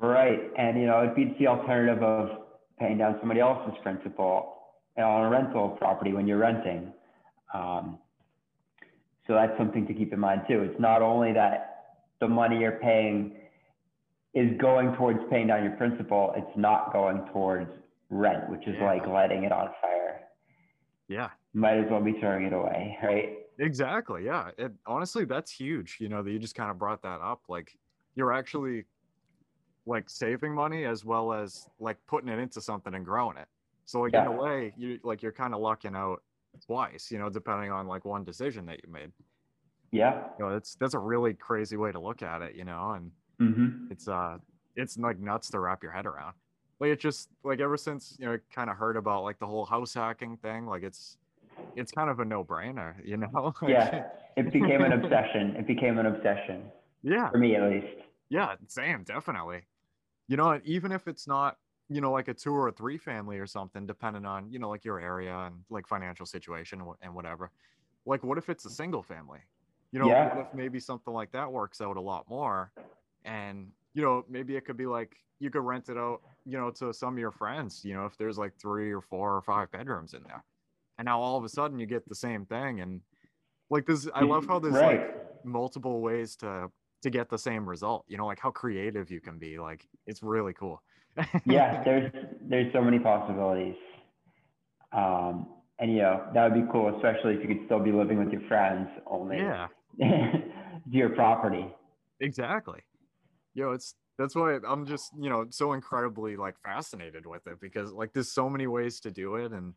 Right. 0.00 0.50
And, 0.56 0.78
you 0.78 0.86
know, 0.86 1.00
it 1.02 1.14
beats 1.16 1.38
the 1.38 1.46
alternative 1.46 2.02
of 2.02 2.46
paying 2.78 2.98
down 2.98 3.16
somebody 3.20 3.40
else's 3.40 3.74
principal 3.82 4.52
on 4.98 5.24
a 5.26 5.30
rental 5.30 5.70
property 5.70 6.12
when 6.12 6.26
you're 6.26 6.38
renting. 6.38 6.92
Um, 7.54 7.98
so 9.26 9.34
that's 9.34 9.56
something 9.58 9.86
to 9.86 9.94
keep 9.94 10.12
in 10.12 10.20
mind 10.20 10.42
too. 10.48 10.62
It's 10.62 10.78
not 10.80 11.02
only 11.02 11.32
that 11.32 11.96
the 12.20 12.28
money 12.28 12.58
you're 12.60 12.72
paying 12.80 13.36
is 14.34 14.56
going 14.58 14.94
towards 14.96 15.18
paying 15.30 15.46
down 15.48 15.64
your 15.64 15.72
principal, 15.72 16.32
it's 16.36 16.56
not 16.56 16.92
going 16.92 17.26
towards 17.32 17.70
rent, 18.10 18.48
which 18.50 18.66
is 18.66 18.76
Yeah. 18.78 18.84
like 18.86 19.06
lighting 19.06 19.44
it 19.44 19.52
on 19.52 19.72
fire. 19.80 20.28
yeah, 21.08 21.30
Might 21.54 21.78
as 21.78 21.90
well 21.90 22.02
be 22.02 22.12
throwing 22.20 22.44
it 22.46 22.52
away, 22.52 22.98
right? 23.02 23.38
Exactly. 23.58 24.24
Yeah. 24.24 24.50
It 24.58 24.72
honestly, 24.86 25.24
that's 25.24 25.50
huge. 25.50 25.98
You 26.00 26.08
know, 26.08 26.22
that 26.22 26.30
you 26.30 26.38
just 26.38 26.54
kind 26.54 26.70
of 26.70 26.78
brought 26.78 27.00
that 27.02 27.20
up. 27.20 27.42
Like, 27.48 27.78
you're 28.14 28.32
actually 28.32 28.84
like 29.86 30.10
saving 30.10 30.52
money 30.54 30.84
as 30.84 31.04
well 31.04 31.32
as 31.32 31.68
like 31.78 31.96
putting 32.06 32.28
it 32.28 32.38
into 32.38 32.60
something 32.60 32.92
and 32.94 33.04
growing 33.04 33.36
it. 33.36 33.46
So, 33.84 34.00
like, 34.00 34.14
in 34.14 34.26
a 34.26 34.32
way, 34.32 34.74
you 34.76 34.98
like 35.04 35.22
you're 35.22 35.30
kind 35.32 35.54
of 35.54 35.60
lucking 35.60 35.94
out 35.94 36.22
twice. 36.64 37.10
You 37.10 37.18
know, 37.18 37.28
depending 37.28 37.70
on 37.70 37.86
like 37.86 38.04
one 38.04 38.24
decision 38.24 38.66
that 38.66 38.80
you 38.84 38.92
made. 38.92 39.12
Yeah. 39.92 40.24
You 40.38 40.44
know, 40.46 40.52
that's 40.52 40.74
that's 40.76 40.94
a 40.94 40.98
really 40.98 41.34
crazy 41.34 41.76
way 41.76 41.92
to 41.92 42.00
look 42.00 42.22
at 42.22 42.42
it. 42.42 42.54
You 42.54 42.64
know, 42.64 42.92
and 42.92 43.10
Mm-hmm. 43.38 43.92
it's 43.92 44.08
uh, 44.08 44.38
it's 44.76 44.96
like 44.96 45.18
nuts 45.18 45.50
to 45.50 45.60
wrap 45.60 45.82
your 45.82 45.92
head 45.92 46.06
around. 46.06 46.32
Like, 46.80 46.90
it 46.90 47.00
just 47.00 47.28
like 47.44 47.60
ever 47.60 47.76
since 47.76 48.16
you 48.18 48.24
know, 48.26 48.38
kind 48.54 48.70
of 48.70 48.76
heard 48.78 48.96
about 48.96 49.24
like 49.24 49.38
the 49.38 49.46
whole 49.46 49.66
house 49.66 49.92
hacking 49.92 50.38
thing. 50.38 50.66
Like, 50.66 50.82
it's 50.82 51.18
it's 51.74 51.92
kind 51.92 52.08
of 52.08 52.18
a 52.20 52.24
no 52.24 52.42
brainer. 52.44 52.94
You 53.04 53.18
know. 53.18 53.52
Yeah. 53.68 54.06
It 54.36 54.52
became 54.52 54.82
an 54.82 54.92
obsession. 55.00 55.54
It 55.56 55.66
became 55.66 55.98
an 55.98 56.06
obsession 56.06 56.62
Yeah. 57.02 57.30
for 57.30 57.38
me 57.38 57.56
at 57.56 57.70
least. 57.70 57.86
Yeah, 58.28 58.54
same, 58.68 59.02
definitely. 59.04 59.62
You 60.28 60.36
know, 60.36 60.60
even 60.64 60.92
if 60.92 61.06
it's 61.08 61.26
not, 61.28 61.56
you 61.88 62.00
know, 62.00 62.10
like 62.12 62.28
a 62.28 62.34
two 62.34 62.52
or 62.52 62.68
a 62.68 62.72
three 62.72 62.98
family 62.98 63.38
or 63.38 63.46
something, 63.46 63.86
depending 63.86 64.24
on, 64.26 64.50
you 64.50 64.58
know, 64.58 64.68
like 64.68 64.84
your 64.84 65.00
area 65.00 65.36
and 65.36 65.64
like 65.70 65.86
financial 65.86 66.26
situation 66.26 66.82
and 67.02 67.14
whatever. 67.14 67.52
Like, 68.04 68.24
what 68.24 68.38
if 68.38 68.48
it's 68.48 68.64
a 68.64 68.70
single 68.70 69.02
family? 69.02 69.40
You 69.92 70.00
know, 70.00 70.08
Yeah. 70.08 70.24
what 70.28 70.38
if 70.46 70.52
maybe 70.52 70.80
something 70.80 71.12
like 71.14 71.32
that 71.32 71.52
works 71.52 71.80
out 71.80 71.96
a 71.96 72.00
lot 72.00 72.28
more? 72.28 72.72
And, 73.24 73.72
you 73.94 74.02
know, 74.02 74.24
maybe 74.28 74.56
it 74.56 74.64
could 74.64 74.76
be 74.76 74.86
like 74.86 75.16
you 75.38 75.50
could 75.50 75.62
rent 75.62 75.88
it 75.88 75.96
out, 75.98 76.22
you 76.44 76.58
know, 76.58 76.70
to 76.72 76.92
some 76.92 77.14
of 77.14 77.18
your 77.18 77.30
friends, 77.30 77.84
you 77.84 77.94
know, 77.94 78.06
if 78.06 78.16
there's 78.16 78.38
like 78.38 78.54
three 78.60 78.92
or 78.92 79.00
four 79.00 79.36
or 79.36 79.42
five 79.42 79.70
bedrooms 79.70 80.14
in 80.14 80.22
there. 80.24 80.44
And 80.98 81.06
now 81.06 81.20
all 81.20 81.36
of 81.36 81.44
a 81.44 81.48
sudden 81.48 81.78
you 81.78 81.86
get 81.86 82.08
the 82.08 82.14
same 82.14 82.46
thing. 82.46 82.80
And 82.80 83.02
like 83.70 83.86
this, 83.86 84.08
I 84.14 84.22
love 84.22 84.46
how 84.46 84.58
there's 84.58 84.82
like, 84.82 85.02
multiple 85.44 86.00
ways 86.00 86.36
to 86.36 86.70
to 87.02 87.10
get 87.10 87.28
the 87.28 87.38
same 87.38 87.68
result 87.68 88.04
you 88.08 88.16
know 88.16 88.26
like 88.26 88.40
how 88.40 88.50
creative 88.50 89.10
you 89.12 89.20
can 89.20 89.38
be 89.38 89.58
like 89.60 89.86
it's 90.06 90.22
really 90.24 90.52
cool 90.52 90.82
yeah, 91.44 91.82
there's 91.84 92.12
there's 92.42 92.72
so 92.72 92.82
many 92.82 92.98
possibilities. 92.98 93.76
Um, 94.92 95.48
and 95.78 95.92
you 95.92 95.98
know 95.98 96.26
that 96.34 96.50
would 96.50 96.66
be 96.66 96.72
cool, 96.72 96.94
especially 96.96 97.34
if 97.34 97.42
you 97.42 97.48
could 97.54 97.66
still 97.66 97.80
be 97.80 97.92
living 97.92 98.18
with 98.18 98.32
your 98.32 98.42
friends 98.48 98.88
only 99.06 99.36
yeah 99.36 99.68
your 100.90 101.10
property. 101.10 101.66
exactly 102.20 102.80
yo 103.54 103.72
it's 103.72 103.94
that's 104.18 104.34
why 104.34 104.58
i'm 104.68 104.86
just 104.86 105.10
you 105.18 105.28
know 105.30 105.46
so 105.50 105.72
incredibly 105.72 106.36
like 106.36 106.54
fascinated 106.62 107.26
with 107.26 107.46
it 107.46 107.58
because 107.60 107.92
like 107.92 108.12
there's 108.12 108.32
so 108.32 108.48
many 108.48 108.66
ways 108.66 109.00
to 109.00 109.10
do 109.10 109.36
it 109.36 109.52
and 109.52 109.74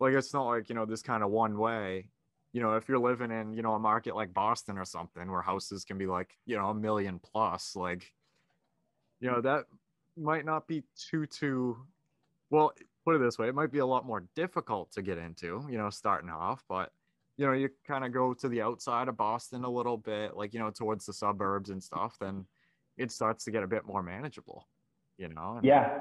like 0.00 0.14
it's 0.14 0.32
not 0.32 0.46
like 0.46 0.68
you 0.68 0.74
know 0.74 0.86
this 0.86 1.02
kind 1.02 1.22
of 1.22 1.30
one 1.30 1.58
way 1.58 2.08
you 2.52 2.60
know 2.60 2.74
if 2.76 2.88
you're 2.88 2.98
living 2.98 3.30
in 3.30 3.52
you 3.52 3.62
know 3.62 3.74
a 3.74 3.78
market 3.78 4.14
like 4.14 4.32
boston 4.32 4.78
or 4.78 4.84
something 4.84 5.30
where 5.30 5.42
houses 5.42 5.84
can 5.84 5.98
be 5.98 6.06
like 6.06 6.30
you 6.46 6.56
know 6.56 6.68
a 6.68 6.74
million 6.74 7.18
plus 7.18 7.74
like 7.74 8.12
you 9.20 9.30
know 9.30 9.40
that 9.40 9.64
might 10.18 10.44
not 10.44 10.66
be 10.66 10.82
too 10.96 11.26
too 11.26 11.76
well 12.50 12.72
put 13.04 13.14
it 13.14 13.18
this 13.18 13.38
way 13.38 13.48
it 13.48 13.54
might 13.54 13.72
be 13.72 13.78
a 13.78 13.86
lot 13.86 14.06
more 14.06 14.24
difficult 14.34 14.90
to 14.92 15.02
get 15.02 15.18
into 15.18 15.66
you 15.70 15.78
know 15.78 15.90
starting 15.90 16.30
off 16.30 16.64
but 16.68 16.92
you 17.36 17.46
know 17.46 17.52
you 17.52 17.68
kind 17.86 18.04
of 18.04 18.12
go 18.12 18.34
to 18.34 18.48
the 18.48 18.60
outside 18.60 19.08
of 19.08 19.16
boston 19.16 19.64
a 19.64 19.70
little 19.70 19.96
bit 19.96 20.36
like 20.36 20.52
you 20.52 20.60
know 20.60 20.70
towards 20.70 21.06
the 21.06 21.12
suburbs 21.12 21.70
and 21.70 21.82
stuff 21.82 22.16
then 22.20 22.44
it 22.96 23.12
starts 23.12 23.44
to 23.44 23.50
get 23.50 23.62
a 23.62 23.66
bit 23.66 23.86
more 23.86 24.02
manageable 24.02 24.66
you 25.18 25.28
know 25.28 25.60
Yeah, 25.62 25.98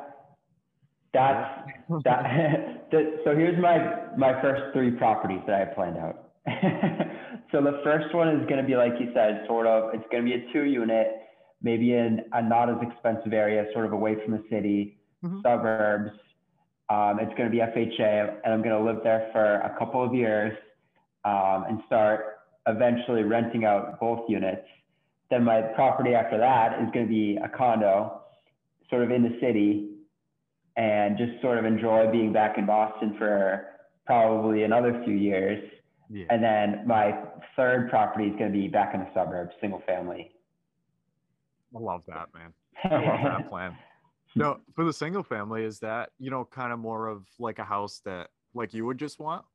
that's 1.13 1.67
that. 2.05 2.87
the, 2.91 3.19
so 3.25 3.35
here's 3.35 3.59
my 3.61 3.77
my 4.15 4.39
first 4.41 4.73
three 4.73 4.91
properties 4.91 5.41
that 5.47 5.55
I 5.55 5.59
have 5.59 5.75
planned 5.75 5.97
out. 5.97 6.29
so 7.51 7.61
the 7.61 7.81
first 7.83 8.13
one 8.15 8.29
is 8.29 8.47
going 8.47 8.61
to 8.61 8.67
be 8.67 8.75
like 8.75 8.93
you 8.99 9.11
said, 9.13 9.43
sort 9.47 9.67
of. 9.67 9.93
It's 9.93 10.05
going 10.11 10.25
to 10.25 10.29
be 10.31 10.35
a 10.35 10.53
two 10.53 10.63
unit, 10.63 11.07
maybe 11.61 11.93
in 11.93 12.23
a 12.33 12.41
not 12.41 12.69
as 12.69 12.77
expensive 12.81 13.33
area, 13.33 13.65
sort 13.73 13.85
of 13.85 13.91
away 13.93 14.15
from 14.23 14.33
the 14.33 14.43
city, 14.49 14.97
Mhm. 15.23 15.41
suburbs. 15.41 16.11
Um, 16.89 17.19
it's 17.19 17.33
going 17.35 17.49
to 17.49 17.49
be 17.49 17.61
FHA, 17.61 18.39
and 18.43 18.53
I'm 18.53 18.61
going 18.61 18.77
to 18.77 18.83
live 18.83 19.03
there 19.03 19.29
for 19.33 19.55
a 19.55 19.75
couple 19.77 20.01
of 20.03 20.13
years 20.13 20.57
um, 21.25 21.65
and 21.67 21.81
start 21.85 22.39
eventually 22.67 23.23
renting 23.23 23.65
out 23.65 23.99
both 23.99 24.29
units. 24.29 24.65
Then 25.29 25.43
my 25.43 25.61
property 25.61 26.13
after 26.15 26.37
that 26.37 26.79
is 26.81 26.89
going 26.91 27.05
to 27.07 27.09
be 27.09 27.35
a 27.37 27.49
condo, 27.49 28.21
sort 28.89 29.03
of 29.03 29.11
in 29.11 29.23
the 29.23 29.37
city, 29.41 29.89
and 30.77 31.17
just 31.17 31.41
sort 31.41 31.57
of 31.57 31.65
enjoy 31.65 32.09
being 32.11 32.31
back 32.31 32.57
in 32.57 32.65
Boston 32.65 33.15
for 33.17 33.65
probably 34.05 34.63
another 34.63 35.01
few 35.03 35.15
years. 35.15 35.61
yeah 36.09 36.25
And 36.29 36.41
then 36.41 36.87
my 36.87 37.17
third 37.57 37.89
property 37.89 38.27
is 38.27 38.35
going 38.37 38.51
to 38.53 38.57
be 38.57 38.69
back 38.69 38.93
in 38.93 39.01
the 39.01 39.07
suburbs, 39.13 39.53
single 39.59 39.79
family. 39.81 40.31
I 41.77 41.81
love 41.81 42.03
that 42.07 42.27
man. 42.33 42.53
I 42.83 43.05
love 43.05 43.23
that 43.23 43.49
plan. 43.49 43.77
No 44.35 44.59
for 44.75 44.83
the 44.83 44.93
single 44.93 45.23
family 45.23 45.63
is 45.63 45.79
that 45.79 46.09
you 46.19 46.31
know 46.31 46.45
kind 46.45 46.73
of 46.73 46.79
more 46.79 47.07
of 47.07 47.25
like 47.39 47.59
a 47.59 47.63
house 47.63 48.01
that 48.05 48.29
like 48.53 48.73
you 48.73 48.85
would 48.85 48.97
just 48.97 49.19
want? 49.19 49.45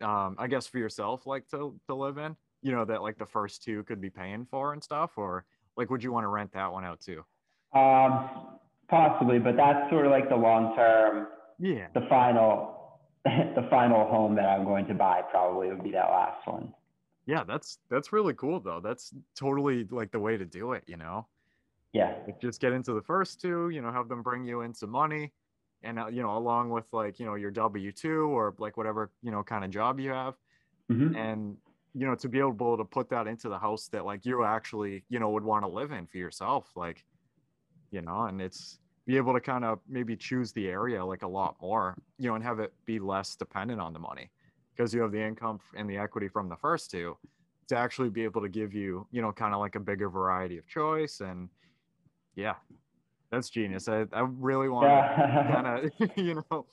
Um 0.00 0.36
i 0.38 0.46
guess 0.46 0.66
for 0.66 0.78
yourself 0.78 1.26
like 1.26 1.48
to 1.50 1.74
to 1.88 1.94
live 1.94 2.18
in 2.18 2.36
you 2.62 2.72
know 2.72 2.84
that 2.84 3.02
like 3.02 3.18
the 3.18 3.26
first 3.26 3.62
two 3.62 3.82
could 3.84 4.00
be 4.00 4.10
paying 4.10 4.46
for 4.50 4.72
and 4.72 4.82
stuff 4.82 5.12
or 5.16 5.44
like 5.76 5.90
would 5.90 6.02
you 6.02 6.12
want 6.12 6.24
to 6.24 6.28
rent 6.28 6.52
that 6.54 6.72
one 6.72 6.84
out 6.84 7.00
too? 7.00 7.24
Um, 7.78 8.58
possibly, 8.88 9.38
but 9.38 9.56
that's 9.56 9.90
sort 9.90 10.06
of 10.06 10.12
like 10.12 10.28
the 10.28 10.36
long 10.36 10.74
term, 10.76 11.26
yeah. 11.58 11.88
the 11.94 12.06
final, 12.08 13.00
the 13.24 13.66
final 13.68 14.06
home 14.06 14.34
that 14.36 14.46
I'm 14.46 14.64
going 14.64 14.86
to 14.86 14.94
buy 14.94 15.22
probably 15.30 15.68
would 15.68 15.82
be 15.82 15.90
that 15.92 16.08
last 16.10 16.46
one. 16.46 16.72
yeah 17.26 17.42
that's 17.42 17.78
that's 17.90 18.12
really 18.12 18.34
cool 18.34 18.60
though. 18.60 18.80
That's 18.82 19.12
totally 19.36 19.84
like 19.90 20.12
the 20.12 20.20
way 20.20 20.36
to 20.36 20.44
do 20.44 20.72
it 20.72 20.84
you 20.86 20.96
know 20.96 21.26
Yeah. 21.94 22.12
like 22.26 22.40
just 22.40 22.60
get 22.60 22.72
into 22.72 22.92
the 22.92 23.02
first 23.02 23.40
two 23.40 23.70
you 23.70 23.80
know 23.80 23.92
have 23.92 24.08
them 24.08 24.22
bring 24.22 24.44
you 24.44 24.62
in 24.62 24.74
some 24.74 24.90
money 24.90 25.32
and 25.82 25.98
uh, 25.98 26.08
you 26.08 26.22
know 26.22 26.36
along 26.36 26.70
with 26.70 26.86
like 26.92 27.20
you 27.20 27.24
know 27.24 27.36
your 27.36 27.52
w2 27.52 28.28
or 28.28 28.54
like 28.58 28.76
whatever 28.76 29.12
you 29.22 29.30
know 29.30 29.42
kind 29.42 29.64
of 29.64 29.70
job 29.70 30.00
you 30.00 30.10
have. 30.10 30.34
Hmm 30.90 31.16
and 31.16 31.56
you 31.94 32.06
know 32.06 32.14
to 32.16 32.28
be 32.28 32.40
able 32.40 32.76
to 32.76 32.84
put 32.84 33.08
that 33.08 33.26
into 33.26 33.48
the 33.48 33.58
house 33.58 33.88
that 33.88 34.04
like 34.04 34.26
you 34.26 34.44
actually 34.44 35.04
you 35.08 35.18
know 35.20 35.30
would 35.30 35.44
want 35.44 35.64
to 35.64 35.68
live 35.68 35.92
in 35.92 36.06
for 36.06 36.18
yourself 36.18 36.70
like 36.76 37.04
you 37.92 38.02
know 38.02 38.24
and 38.24 38.42
it's 38.42 38.80
be 39.06 39.16
able 39.16 39.32
to 39.32 39.40
kind 39.40 39.64
of 39.64 39.78
maybe 39.88 40.16
choose 40.16 40.52
the 40.52 40.68
area 40.68 41.04
like 41.04 41.22
a 41.22 41.28
lot 41.28 41.56
more 41.60 41.96
you 42.18 42.28
know 42.28 42.34
and 42.34 42.44
have 42.44 42.58
it 42.58 42.72
be 42.86 42.98
less 42.98 43.36
dependent 43.36 43.80
on 43.80 43.92
the 43.92 43.98
money. 43.98 44.30
Because 44.76 44.92
you 44.92 45.00
have 45.02 45.12
the 45.12 45.22
income 45.22 45.60
and 45.76 45.88
the 45.88 45.96
equity 45.96 46.26
from 46.26 46.48
the 46.48 46.56
first 46.56 46.90
two 46.90 47.16
to 47.68 47.76
actually 47.76 48.10
be 48.10 48.24
able 48.24 48.40
to 48.42 48.48
give 48.48 48.74
you 48.74 49.06
you 49.12 49.22
know 49.22 49.30
kind 49.32 49.54
of 49.54 49.60
like 49.60 49.76
a 49.76 49.80
bigger 49.80 50.08
variety 50.10 50.58
of 50.58 50.66
choice 50.66 51.20
and 51.20 51.48
yeah 52.36 52.54
that's 53.30 53.50
genius 53.50 53.88
i, 53.88 54.04
I 54.12 54.20
really 54.20 54.68
want 54.68 54.86
to 54.86 55.52
kind 55.52 55.66
of 55.66 56.16
you 56.16 56.34
know 56.34 56.66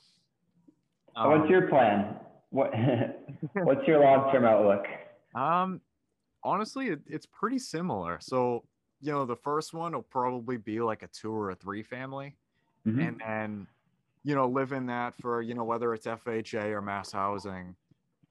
What's 1.14 1.44
um, 1.44 1.50
your 1.50 1.68
plan? 1.68 2.16
What, 2.50 2.72
what's 3.54 3.86
your 3.86 4.00
long 4.00 4.32
term 4.32 4.44
outlook? 4.44 4.86
Um, 5.34 5.80
honestly, 6.42 6.88
it, 6.88 7.00
it's 7.06 7.26
pretty 7.26 7.58
similar. 7.58 8.18
So, 8.20 8.64
you 9.00 9.12
know, 9.12 9.24
the 9.26 9.36
first 9.36 9.74
one 9.74 9.92
will 9.92 10.02
probably 10.02 10.56
be 10.56 10.80
like 10.80 11.02
a 11.02 11.08
two 11.08 11.32
or 11.32 11.50
a 11.50 11.54
three 11.54 11.82
family, 11.82 12.36
Mhm. 12.86 13.08
and 13.08 13.20
then, 13.20 13.66
you 14.24 14.34
know, 14.34 14.48
live 14.48 14.72
in 14.72 14.86
that 14.86 15.14
for 15.16 15.42
you 15.42 15.54
know 15.54 15.64
whether 15.64 15.92
it's 15.94 16.06
FHA 16.06 16.70
or 16.72 16.80
mass 16.80 17.12
housing, 17.12 17.76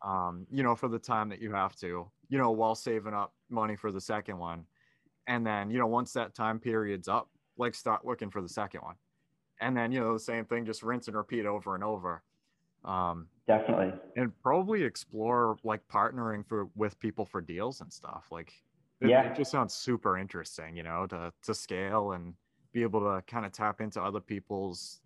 um, 0.01 0.47
you 0.51 0.63
know, 0.63 0.75
for 0.75 0.87
the 0.87 0.99
time 0.99 1.29
that 1.29 1.39
you 1.39 1.51
have 1.53 1.75
to, 1.77 2.09
you 2.29 2.37
know, 2.37 2.51
while 2.51 2.75
saving 2.75 3.13
up 3.13 3.33
money 3.49 3.75
for 3.75 3.91
the 3.91 4.01
second 4.01 4.37
one, 4.37 4.65
and 5.27 5.45
then 5.45 5.69
you 5.69 5.77
know 5.77 5.87
once 5.87 6.13
that 6.13 6.33
time 6.35 6.59
period's 6.59 7.07
up 7.07 7.29
like 7.57 7.75
start 7.75 8.05
looking 8.05 8.29
for 8.29 8.41
the 8.41 8.49
second 8.49 8.81
one 8.81 8.95
and 9.59 9.75
then 9.75 9.91
you 9.91 9.99
know 9.99 10.13
the 10.13 10.19
same 10.19 10.45
thing 10.45 10.65
just 10.65 10.83
rinse 10.83 11.07
and 11.07 11.15
repeat 11.17 11.45
over 11.45 11.75
and 11.75 11.83
over 11.83 12.23
um 12.85 13.27
Definitely. 13.47 13.93
and 14.15 14.31
probably 14.41 14.83
explore 14.83 15.57
like 15.63 15.81
partnering 15.87 16.47
for 16.47 16.69
with 16.75 16.97
people 16.99 17.25
for 17.25 17.41
deals 17.41 17.81
and 17.81 17.91
stuff 17.91 18.27
like 18.31 18.53
it, 19.01 19.09
Yeah. 19.09 19.31
it 19.31 19.35
just 19.35 19.51
sounds 19.51 19.73
super 19.73 20.17
interesting 20.17 20.75
you 20.75 20.83
know 20.83 21.05
to 21.07 21.33
to 21.43 21.53
scale 21.53 22.13
and 22.13 22.33
be 22.73 22.81
able 22.83 23.01
to 23.01 23.21
kind 23.27 23.45
of 23.45 23.51
tap 23.51 23.81
into 23.81 24.01
other 24.01 24.21
people's 24.21 25.01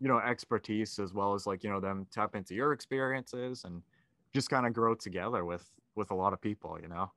you 0.00 0.08
know 0.08 0.18
expertise 0.18 0.98
as 0.98 1.12
well 1.12 1.34
as 1.34 1.46
like 1.46 1.62
you 1.62 1.70
know 1.70 1.80
them 1.80 2.06
tap 2.10 2.34
into 2.34 2.54
your 2.54 2.72
experiences 2.72 3.64
and 3.64 3.82
just 4.32 4.48
kind 4.48 4.66
of 4.66 4.72
grow 4.72 4.94
together 4.94 5.44
with 5.44 5.68
with 5.94 6.10
a 6.10 6.14
lot 6.14 6.32
of 6.32 6.40
people 6.40 6.78
you 6.80 6.88
know 6.88 7.10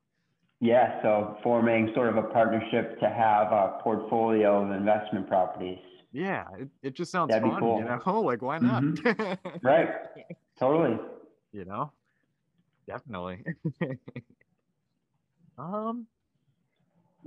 Yeah, 0.64 1.02
so 1.02 1.38
forming 1.44 1.92
sort 1.94 2.08
of 2.08 2.16
a 2.16 2.28
partnership 2.30 2.98
to 3.02 3.10
have 3.10 3.52
a 3.52 3.80
portfolio 3.84 4.64
of 4.64 4.72
investment 4.72 5.28
properties. 5.28 5.80
yeah 6.14 6.46
it, 6.58 6.70
it 6.82 6.94
just 6.96 7.12
sounds 7.12 7.32
That'd 7.32 7.44
fun 7.52 7.60
cool. 7.60 7.80
you 7.80 7.86
know 7.86 8.22
like 8.32 8.42
why 8.42 8.60
not 8.60 8.82
Right. 9.62 9.90
Totally. 10.58 10.98
you 11.52 11.66
know 11.66 11.92
definitely 12.88 13.44
um 15.58 16.08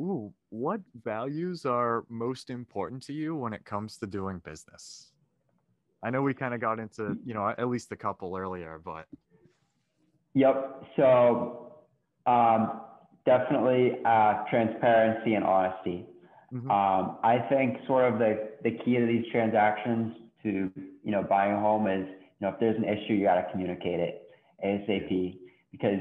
ooh 0.01 0.33
what 0.49 0.81
values 1.05 1.67
are 1.67 2.05
most 2.09 2.49
important 2.49 3.03
to 3.03 3.13
you 3.13 3.35
when 3.37 3.53
it 3.53 3.65
comes 3.67 3.99
to 3.99 4.07
doing 4.07 4.39
business 4.45 5.13
i 6.03 6.09
know 6.11 6.23
we 6.23 6.33
kind 6.33 6.55
of 6.55 6.61
got 6.61 6.79
into 6.79 7.17
you 7.25 7.35
know 7.35 7.49
at 7.49 7.69
least 7.69 7.93
a 7.93 7.97
couple 7.97 8.35
earlier 8.37 8.81
but 8.83 9.05
Yep. 10.35 10.85
So 10.97 11.73
um, 12.27 12.83
definitely 13.27 13.99
uh, 14.07 14.45
transparency 14.49 15.35
and 15.35 15.45
honesty. 15.45 16.07
Mhm. 16.53 16.71
Um, 16.71 17.19
I 17.23 17.39
think 17.49 17.79
sort 17.87 18.11
of 18.11 18.19
the, 18.19 18.51
the 18.63 18.71
key 18.71 18.97
to 18.97 19.07
these 19.07 19.27
transactions 19.33 20.15
to, 20.45 20.71
you 21.03 21.11
know, 21.11 21.23
buying 21.23 21.53
a 21.53 21.61
home 21.61 21.89
is, 21.89 22.07
you 22.09 22.47
know, 22.47 22.51
if 22.51 22.61
there's 22.61 22.77
an 22.77 22.85
issue, 22.85 23.15
you 23.15 23.25
got 23.25 23.35
to 23.35 23.51
communicate 23.51 24.01
it 24.01 24.31
ASAP. 24.65 25.39
Because 25.73 26.01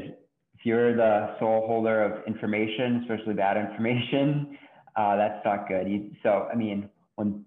if 0.54 0.66
you're 0.66 0.96
the 0.96 1.36
sole 1.40 1.66
holder 1.68 2.04
of 2.04 2.26
information, 2.28 3.02
especially 3.02 3.34
bad 3.34 3.58
information, 3.58 4.58
uh, 4.96 5.16
that's 5.16 5.44
not 5.44 5.68
good. 5.68 5.90
You, 5.90 6.12
so, 6.22 6.48
I 6.52 6.56
mean, 6.56 6.90
when 7.16 7.44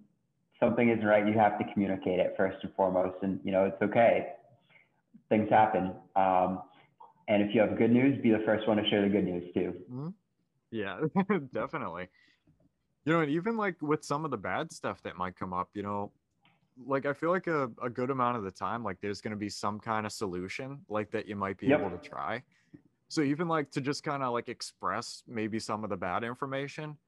something 0.59 0.89
isn't 0.91 1.05
right, 1.05 1.27
you 1.27 1.35
have 1.35 1.57
to 1.59 1.65
communicate 1.73 2.19
it 2.19 2.35
first 2.37 2.57
and 2.63 2.75
foremost. 2.75 3.23
And, 3.23 3.39
you 3.45 3.53
know, 3.53 3.65
it's 3.65 3.81
okay. 3.81 4.33
Things 5.29 5.49
happen. 5.49 5.93
Um, 6.17 6.63
and 7.29 7.43
if 7.43 7.55
you 7.55 7.61
have 7.61 7.79
good 7.79 7.91
news, 7.91 8.21
be 8.23 8.31
the 8.31 8.43
first 8.45 8.67
one 8.67 8.77
to 8.79 8.89
share 8.89 9.03
the 9.03 9.09
good 9.09 9.25
news 9.25 9.53
too. 9.55 9.85
Mhm. 9.91 10.15
Yeah, 10.71 11.03
definitely. 11.53 12.09
You 13.07 13.15
know, 13.15 13.21
and 13.23 13.31
even 13.31 13.57
like 13.57 13.83
with 13.83 14.05
some 14.05 14.25
of 14.25 14.31
the 14.31 14.39
bad 14.39 14.73
stuff 14.73 15.03
that 15.03 15.17
might 15.17 15.37
come 15.37 15.55
up, 15.55 15.71
you 15.75 15.83
know, 15.83 16.15
like 16.77 17.07
I 17.07 17.15
feel 17.15 17.31
like 17.31 17.49
a, 17.49 17.73
a 17.83 17.91
good 17.91 18.11
amount 18.11 18.39
of 18.39 18.45
the 18.45 18.53
time, 18.53 18.85
like 18.85 19.01
there's 19.01 19.21
going 19.23 19.33
to 19.33 19.39
be 19.39 19.51
some 19.51 19.81
kind 19.81 20.07
of 20.07 20.13
solution 20.13 20.85
like 20.89 21.11
that 21.13 21.27
you 21.29 21.37
might 21.37 21.59
be 21.59 21.71
Yep. 21.71 21.73
able 21.73 21.91
to 21.91 21.99
try. 21.99 22.45
So 23.09 23.23
even 23.23 23.49
like 23.49 23.71
to 23.73 23.83
just 23.83 24.05
kind 24.05 24.23
of 24.23 24.33
like 24.33 24.49
express 24.49 25.25
maybe 25.27 25.61
some 25.61 25.85
of 25.85 25.91
the 25.91 25.97
bad 25.99 26.25
information, 26.25 26.99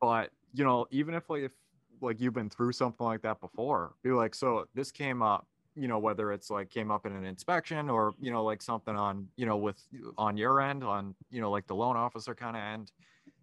but 0.00 0.32
you 0.52 0.64
know, 0.64 0.86
even 0.90 1.14
if 1.14 1.30
like 1.30 1.42
if 1.44 1.52
like 2.00 2.20
you've 2.20 2.34
been 2.34 2.50
through 2.50 2.72
something 2.72 3.04
like 3.06 3.22
that 3.22 3.40
before, 3.40 3.96
be 4.02 4.10
like, 4.12 4.34
so 4.34 4.68
this 4.74 4.92
came 4.92 5.22
up, 5.22 5.48
you 5.76 5.88
know, 5.88 5.98
whether 5.98 6.32
it's 6.32 6.50
like 6.50 6.70
came 6.70 6.90
up 6.90 7.06
in 7.06 7.12
an 7.12 7.24
inspection 7.24 7.90
or 7.90 8.14
you 8.18 8.32
know 8.32 8.42
like 8.42 8.62
something 8.62 8.96
on 8.96 9.28
you 9.36 9.46
know 9.46 9.56
with 9.56 9.80
on 10.16 10.36
your 10.36 10.60
end 10.60 10.82
on 10.82 11.14
you 11.30 11.40
know 11.40 11.50
like 11.50 11.66
the 11.66 11.74
loan 11.74 11.96
officer 11.96 12.34
kind 12.34 12.56
of 12.56 12.62
end, 12.62 12.92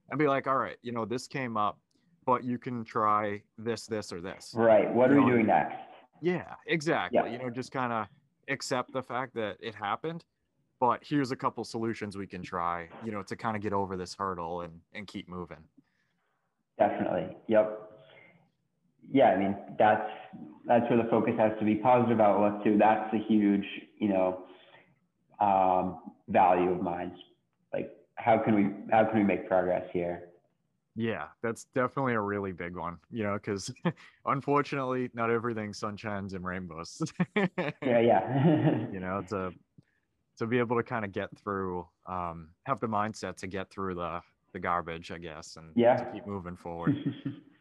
and 0.09 0.19
be 0.19 0.27
like, 0.27 0.47
all 0.47 0.57
right, 0.57 0.77
you 0.81 0.91
know, 0.91 1.05
this 1.05 1.27
came 1.27 1.57
up, 1.57 1.79
but 2.25 2.43
you 2.43 2.57
can 2.57 2.83
try 2.83 3.41
this, 3.57 3.85
this, 3.85 4.11
or 4.11 4.21
this. 4.21 4.53
Right. 4.55 4.91
What 4.93 5.11
are 5.11 5.15
You 5.15 5.21
we 5.21 5.25
know, 5.25 5.33
doing 5.33 5.45
next? 5.47 5.77
Yeah, 6.21 6.53
exactly. 6.67 7.19
Yeah. 7.23 7.31
You 7.31 7.37
know, 7.37 7.49
just 7.49 7.71
kind 7.71 7.93
of 7.93 8.07
accept 8.47 8.93
the 8.93 9.01
fact 9.01 9.33
that 9.35 9.57
it 9.59 9.75
happened, 9.75 10.25
but 10.79 11.01
here's 11.03 11.31
a 11.31 11.35
couple 11.35 11.63
solutions 11.63 12.17
we 12.17 12.27
can 12.27 12.41
try, 12.41 12.89
you 13.05 13.11
know, 13.11 13.23
to 13.23 13.35
kind 13.35 13.55
of 13.55 13.61
get 13.61 13.73
over 13.73 13.97
this 13.97 14.15
hurdle 14.15 14.61
and 14.61 14.73
and 14.93 15.07
keep 15.07 15.27
moving. 15.29 15.63
Definitely. 16.77 17.35
Yep. 17.47 17.92
Yeah, 19.11 19.29
I 19.31 19.37
mean 19.37 19.57
that's 19.77 20.09
that's 20.65 20.89
where 20.89 21.01
the 21.01 21.09
focus 21.09 21.33
has 21.37 21.51
to 21.59 21.65
be. 21.65 21.75
Positive 21.75 22.19
outlook 22.19 22.63
too. 22.63 22.77
That's 22.77 23.13
a 23.13 23.17
huge, 23.17 23.65
you 23.99 24.09
know, 24.09 24.45
um, 25.39 26.13
value 26.29 26.71
of 26.71 26.81
mine. 26.81 27.15
Like 27.73 27.91
how 28.15 28.37
can 28.39 28.55
we 28.55 28.69
how 28.91 29.05
can 29.05 29.17
we 29.17 29.23
make 29.23 29.47
progress 29.47 29.83
here? 29.91 30.29
Yeah, 30.95 31.29
that's 31.41 31.65
definitely 31.73 32.13
a 32.13 32.21
really 32.21 32.51
big 32.51 32.75
one, 32.75 32.97
you 33.09 33.23
know, 33.23 33.33
because 33.33 33.73
unfortunately, 34.25 35.09
not 35.15 35.31
everything's 35.31 35.79
sunshines 35.79 36.33
and 36.35 36.45
rainbows. 36.45 37.01
Yeah, 37.35 37.99
yeah. 37.99 38.85
you 38.91 38.99
know, 38.99 39.23
to 39.29 39.51
to 40.37 40.47
be 40.47 40.59
able 40.59 40.77
to 40.77 40.83
kind 40.83 41.03
of 41.05 41.11
get 41.11 41.29
through, 41.37 41.87
um, 42.07 42.49
have 42.65 42.79
the 42.79 42.87
mindset 42.87 43.37
to 43.37 43.47
get 43.47 43.69
through 43.69 43.95
the 43.95 44.21
the 44.53 44.59
garbage, 44.59 45.11
I 45.11 45.17
guess, 45.17 45.55
and 45.57 45.71
Yeah. 45.75 45.95
to 45.97 46.05
keep 46.11 46.27
moving 46.27 46.55
forward. 46.55 46.95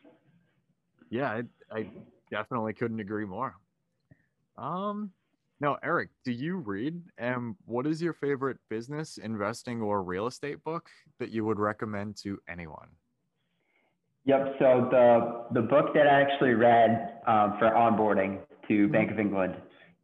yeah, 1.12 1.30
I, 1.30 1.78
I 1.78 1.86
definitely 2.30 2.72
couldn't 2.72 2.98
agree 2.98 3.26
more. 3.26 3.54
Um, 4.56 5.10
now, 5.60 5.76
Eric, 5.84 6.08
do 6.24 6.32
you 6.32 6.56
read? 6.56 7.00
And 7.18 7.54
what 7.66 7.86
is 7.86 8.00
your 8.02 8.14
favorite 8.14 8.56
business, 8.70 9.18
investing, 9.18 9.82
or 9.82 10.02
real 10.02 10.26
estate 10.26 10.64
book 10.64 10.88
that 11.20 11.30
you 11.30 11.44
would 11.44 11.58
recommend 11.58 12.16
to 12.22 12.40
anyone? 12.48 12.88
Yep. 14.24 14.56
So 14.58 14.88
the 14.90 15.60
the 15.60 15.66
book 15.66 15.92
that 15.94 16.06
I 16.06 16.22
actually 16.22 16.54
read 16.54 17.20
um, 17.26 17.56
for 17.58 17.70
onboarding 17.70 18.38
to 18.68 18.88
Bank 18.88 19.10
of 19.10 19.18
England, 19.18 19.54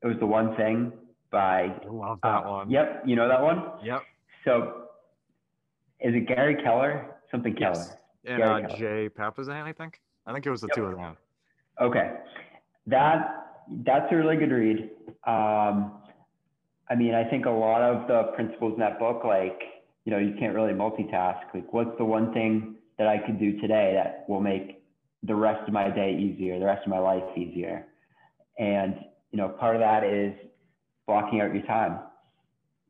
it 0.02 0.06
was 0.06 0.16
the 0.20 0.26
one 0.26 0.54
thing 0.56 0.92
by. 1.30 1.62
I 1.62 1.88
love 1.88 2.18
that 2.22 2.44
uh, 2.44 2.50
one. 2.50 2.70
Yep. 2.70 3.04
You 3.06 3.16
know 3.16 3.28
that 3.28 3.42
one. 3.42 3.62
Yep. 3.82 4.02
So 4.44 4.88
is 6.00 6.14
it 6.14 6.28
Gary 6.28 6.56
Keller? 6.62 7.16
Something 7.30 7.54
Keller. 7.54 7.74
Yes. 7.74 7.96
And 8.24 8.42
uh, 8.42 8.60
Keller. 8.60 8.76
Jay 8.76 9.08
Papasan, 9.08 9.64
I 9.64 9.72
think. 9.72 10.00
I 10.28 10.32
think 10.32 10.44
it 10.44 10.50
was 10.50 10.60
the 10.60 10.68
Yep. 10.68 10.76
two 10.76 10.84
of 10.84 10.96
them. 10.96 11.16
Okay, 11.80 12.12
that 12.86 13.34
that's 13.82 14.12
a 14.12 14.16
really 14.16 14.36
good 14.36 14.50
read. 14.52 14.90
Um, 15.24 16.02
I 16.90 16.94
mean, 16.96 17.14
I 17.14 17.24
think 17.24 17.46
a 17.46 17.50
lot 17.50 17.80
of 17.80 18.06
the 18.08 18.32
principles 18.34 18.74
in 18.74 18.80
that 18.80 18.98
book, 18.98 19.24
like 19.24 19.62
you 20.04 20.12
know, 20.12 20.18
you 20.18 20.34
can't 20.38 20.54
really 20.54 20.72
multitask. 20.74 21.54
Like, 21.54 21.72
what's 21.72 21.96
the 21.98 22.04
one 22.04 22.32
thing 22.34 22.76
that 22.98 23.06
I 23.06 23.18
could 23.18 23.38
do 23.38 23.58
today 23.60 23.92
that 23.94 24.26
will 24.28 24.40
make 24.40 24.82
the 25.22 25.34
rest 25.34 25.66
of 25.66 25.72
my 25.72 25.90
day 25.90 26.14
easier, 26.14 26.58
the 26.58 26.66
rest 26.66 26.82
of 26.84 26.90
my 26.90 26.98
life 26.98 27.24
easier? 27.36 27.86
And 28.58 28.96
you 29.30 29.38
know, 29.38 29.48
part 29.48 29.76
of 29.76 29.80
that 29.80 30.04
is 30.04 30.34
blocking 31.06 31.40
out 31.40 31.54
your 31.54 31.64
time. 31.64 32.00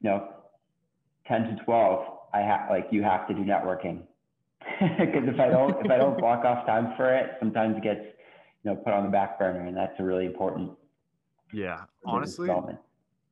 You 0.01 0.11
know, 0.11 0.35
ten 1.29 1.43
to 1.43 1.65
twelve, 1.65 2.19
I 2.35 2.41
have 2.41 2.69
like 2.69 2.89
you 2.91 3.05
have 3.05 3.29
to 3.29 3.35
do 3.35 3.45
networking. 3.45 4.08
Because 4.81 5.29
if 5.29 5.41
I 5.41 5.49
don't, 5.49 5.85
if 5.85 5.91
I 5.91 5.97
don't 5.97 6.19
block 6.19 6.45
off 6.45 6.67
time 6.67 6.95
for 6.97 7.13
it, 7.15 7.33
sometimes 7.41 7.77
it 7.77 7.83
gets 7.83 8.05
you 8.65 8.71
know, 8.71 8.77
put 8.77 8.93
on 8.93 9.05
the 9.05 9.11
back 9.11 9.39
burner, 9.39 9.67
and 9.67 9.77
that's 9.77 9.99
a 9.99 10.03
really 10.03 10.27
important 10.27 10.73
Yeah. 11.53 11.85
Honestly, 12.05 12.51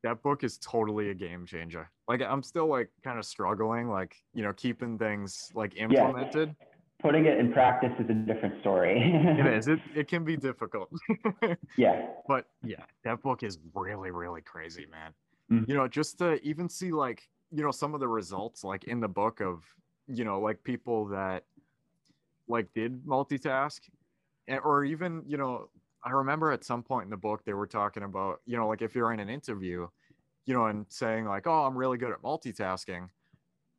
that 0.03 0.21
book 0.21 0.43
is 0.43 0.57
totally 0.59 1.09
a 1.09 1.13
game 1.13 1.45
changer. 1.45 1.89
Like 2.07 2.21
I'm 2.21 2.43
still 2.43 2.67
like 2.67 2.89
kind 3.03 3.19
of 3.19 3.25
struggling, 3.25 3.89
like, 3.89 4.15
you 4.33 4.43
know, 4.43 4.53
keeping 4.53 4.97
things 4.97 5.51
like 5.53 5.75
implemented. 5.75 6.55
Putting 6.99 7.25
it 7.25 7.37
in 7.37 7.51
practice 7.53 7.91
is 7.99 8.09
a 8.09 8.13
different 8.13 8.59
story. 8.61 8.99
It 9.13 9.45
is. 9.53 9.67
It 9.67 9.79
it 9.93 10.07
can 10.07 10.23
be 10.23 10.35
difficult. 10.35 10.89
yeah, 11.77 12.07
but 12.27 12.45
yeah, 12.63 12.85
that 13.03 13.21
book 13.21 13.43
is 13.43 13.59
really, 13.75 14.09
really 14.09 14.41
crazy, 14.41 14.87
man. 14.89 15.13
Mhm. 15.51 15.67
You 15.67 15.75
know, 15.75 15.87
just 15.87 16.17
to 16.19 16.41
even 16.41 16.67
see 16.67 16.91
like, 16.91 17.29
you 17.51 17.63
know, 17.63 17.71
some 17.71 17.93
of 17.93 17.99
the 17.99 18.07
results 18.07 18.63
like 18.63 18.85
in 18.85 18.99
the 18.99 19.07
book 19.07 19.41
of, 19.41 19.63
you 20.07 20.23
know, 20.25 20.39
like 20.39 20.63
people 20.63 21.05
that 21.07 21.43
like 22.47 22.67
did 22.73 23.03
multitask 23.05 23.81
or 24.63 24.85
even, 24.85 25.23
you 25.27 25.37
know, 25.37 25.69
I 26.03 26.11
remember 26.11 26.51
at 26.51 26.63
some 26.63 26.83
point 26.83 27.05
in 27.05 27.09
the 27.09 27.17
book 27.17 27.43
they 27.43 27.53
were 27.53 27.67
talking 27.67 28.03
about, 28.03 28.41
you 28.45 28.55
know, 28.57 28.67
like 28.67 28.81
if 28.81 28.95
you're 28.95 29.11
in 29.11 29.19
an 29.19 29.29
interview, 29.29 29.87
you 30.45 30.53
know, 30.53 30.67
and 30.67 30.85
saying 30.87 31.25
like, 31.25 31.45
"Oh, 31.47 31.65
I'm 31.65 31.77
really 31.77 31.97
good 31.97 32.11
at 32.11 32.21
multitasking," 32.21 33.09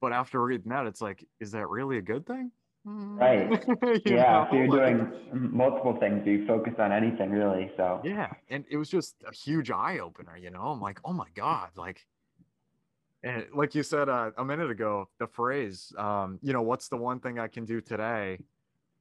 but 0.03 0.13
after 0.13 0.43
reading 0.43 0.69
that, 0.71 0.87
it's 0.87 1.01
like, 1.01 1.27
is 1.41 1.51
that 1.53 1.67
really 1.71 1.97
a 1.97 2.03
good 2.03 2.27
thing? 2.27 2.51
Mm-hmm. 2.87 3.19
Right. 3.19 3.65
You 4.07 4.15
yeah. 4.17 4.47
So 4.51 4.57
know, 4.57 4.63
you're 4.65 4.69
like- 4.69 4.97
doing 5.33 5.51
multiple 5.57 5.97
things. 5.99 6.27
You 6.27 6.47
focus 6.47 6.75
on 6.79 6.93
anything 6.93 7.31
really. 7.31 7.73
So 7.77 8.01
yeah 8.05 8.33
and 8.51 8.65
it 8.71 8.77
was 8.77 8.91
just 8.91 9.17
a 9.27 9.33
huge 9.35 9.71
eye 9.71 9.99
opener 9.99 10.37
you 10.37 10.51
know 10.51 10.63
i'm 10.63 10.81
like 10.81 10.99
oh 11.05 11.13
my 11.13 11.27
god 11.35 11.71
like 11.77 12.07
and 13.23 13.45
like 13.55 13.75
you 13.75 13.83
said 13.83 14.09
uh, 14.09 14.31
a 14.39 14.45
minute 14.45 14.71
ago 14.71 15.09
the 15.19 15.27
phrase 15.27 15.93
um 15.99 16.39
you 16.43 16.53
know 16.53 16.63
what's 16.63 16.89
the 16.89 16.97
one 16.97 17.19
thing 17.21 17.39
i 17.39 17.49
can 17.49 17.65
do 17.65 17.81
today 17.81 18.39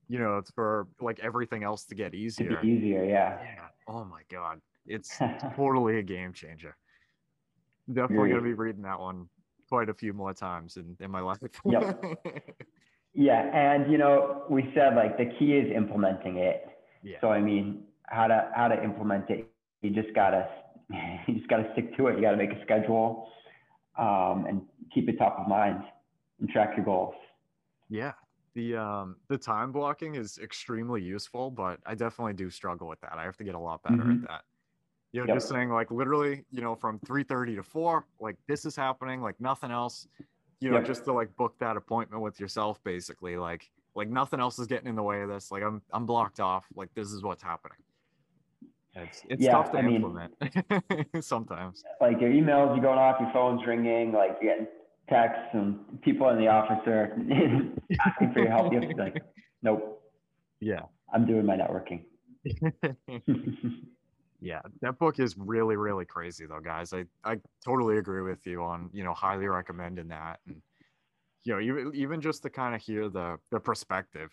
you 0.08 0.20
know 0.20 0.38
it's 0.38 0.52
for 0.52 0.88
like 1.02 1.20
everything 1.20 1.64
else 1.64 1.86
to 1.86 1.96
get 1.96 2.14
easier 2.14 2.64
easier. 2.64 3.04
Yeah. 3.04 3.38
yeah 3.42 3.68
oh 3.88 4.04
my 4.06 4.22
god 4.32 4.60
it's 4.86 5.18
totally 5.56 6.00
a 6.00 6.04
game 6.04 6.34
changer 6.34 6.76
definitely 7.92 8.30
gonna 8.30 8.42
be 8.42 8.54
reading 8.54 8.82
that 8.82 9.00
one 9.00 9.30
quite 9.70 9.90
a 9.90 9.94
few 9.94 10.14
more 10.14 10.34
times 10.34 10.78
in, 10.78 10.96
in 11.00 11.12
my 11.12 11.20
life 11.20 11.40
Yep. 11.66 12.04
Yeah, 13.18 13.50
and 13.52 13.92
you 13.92 13.98
know, 13.98 14.44
we 14.48 14.72
said 14.76 14.96
like 14.96 15.18
the 15.18 15.26
key 15.40 15.54
is 15.54 15.76
implementing 15.76 16.38
it. 16.38 16.68
Yeah. 17.02 17.18
So 17.20 17.30
I 17.30 17.42
mean, 17.42 17.86
how 18.04 18.28
to 18.28 18.52
how 18.56 18.68
to 18.68 18.82
implement 18.84 19.28
it? 19.32 19.50
You 19.82 19.90
just 19.90 20.14
gotta 20.14 20.48
you 21.28 21.34
just 21.36 21.48
gotta 21.48 21.68
stick 21.74 21.98
to 21.98 22.08
it. 22.08 22.16
You 22.16 22.22
gotta 22.22 22.38
make 22.38 22.52
a 22.52 22.62
schedule, 22.62 23.28
um, 23.98 24.46
and 24.48 24.62
keep 24.94 25.10
it 25.10 25.18
top 25.18 25.40
of 25.40 25.48
mind 25.48 25.84
and 26.40 26.50
track 26.50 26.76
your 26.76 26.86
goals. 26.86 27.16
Yeah. 27.90 28.14
The 28.56 28.76
um 28.76 29.18
the 29.28 29.38
time 29.38 29.72
blocking 29.72 30.16
is 30.16 30.40
extremely 30.40 31.02
useful, 31.02 31.52
but 31.52 31.80
I 31.86 31.94
definitely 31.96 32.34
do 32.34 32.50
struggle 32.50 32.88
with 32.88 33.00
that. 33.02 33.14
I 33.18 33.24
have 33.24 33.38
to 33.38 33.44
get 33.44 33.54
a 33.56 33.60
lot 33.60 33.84
better 33.84 33.98
Mhm. 33.98 34.24
at 34.24 34.28
that. 34.30 34.42
You 35.14 35.22
know, 35.22 35.28
Yep. 35.28 35.36
just 35.36 35.50
saying 35.50 35.70
like 35.70 35.92
literally, 35.92 36.44
you 36.52 36.62
know, 36.62 36.76
from 36.76 37.00
3:30 37.00 37.56
to 37.56 37.64
4, 37.64 38.06
like 38.20 38.36
this 38.48 38.66
is 38.66 38.76
happening, 38.76 39.22
like 39.22 39.40
nothing 39.40 39.72
else. 39.72 40.08
You 40.60 40.70
know, 40.72 40.78
Yep. 40.78 40.86
just 40.86 41.06
to 41.06 41.14
like 41.14 41.36
book 41.36 41.56
that 41.60 41.78
appointment 41.78 42.22
with 42.24 42.40
yourself 42.40 42.84
basically, 42.84 43.38
like 43.38 43.70
like 43.96 44.10
nothing 44.10 44.40
else 44.40 44.58
is 44.60 44.68
getting 44.68 44.88
in 44.88 44.96
the 44.96 45.04
way 45.04 45.22
of 45.22 45.30
this. 45.30 45.52
Like 45.52 45.62
I'm 45.64 45.82
I'm 45.92 46.06
blocked 46.08 46.40
off. 46.40 46.68
Like 46.76 46.94
this 46.96 47.12
is 47.12 47.22
what's 47.24 47.44
happening. 47.44 47.78
It's 48.98 49.24
it's 49.30 49.44
Yeah, 49.44 49.52
tough 49.52 49.72
to 49.72 49.78
I 49.78 49.82
mean- 49.84 49.96
implement 49.98 50.34
sometimes. 51.22 51.84
Like 52.02 52.20
your 52.20 52.30
emails, 52.32 52.76
you're 52.76 52.84
going 52.84 53.00
off, 53.00 53.18
your 53.20 53.32
phone's 53.32 53.62
ringing, 53.66 54.12
like 54.12 54.38
you're 54.42 54.54
getting 54.54 54.68
texts, 55.10 55.50
and 55.54 56.02
people 56.02 56.30
in 56.30 56.38
the 56.38 56.48
office 56.48 56.86
are 56.88 57.12
asking 58.08 58.34
for 58.34 58.40
your 58.40 58.50
help. 58.50 58.74
You 58.74 58.80
have 58.80 58.90
to 58.90 58.96
be 58.96 59.02
like, 59.02 59.24
nope, 59.62 60.02
Yeah. 60.60 60.82
I'm 61.14 61.26
doing 61.26 61.46
my 61.46 61.56
networking. 61.56 62.04
Yeah, 64.40 64.62
that 64.82 65.00
book 65.00 65.20
is 65.20 65.36
really, 65.38 65.78
really 65.78 66.06
crazy 66.06 66.46
though, 66.46 66.60
guys. 66.60 66.94
I, 66.94 67.06
I 67.24 67.38
totally 67.66 67.98
agree 67.98 68.22
with 68.22 68.46
you 68.46 68.62
on, 68.62 68.90
you 68.94 69.04
know, 69.04 69.14
highly 69.14 69.48
recommending 69.48 70.10
that. 70.10 70.40
And, 70.48 70.62
you 71.44 71.54
know, 71.54 71.60
even 71.60 71.96
even 71.96 72.22
just 72.22 72.44
to 72.44 72.50
kind 72.52 72.76
of 72.76 72.82
hear 72.82 73.10
the 73.10 73.38
the 73.52 73.60
perspective, 73.60 74.30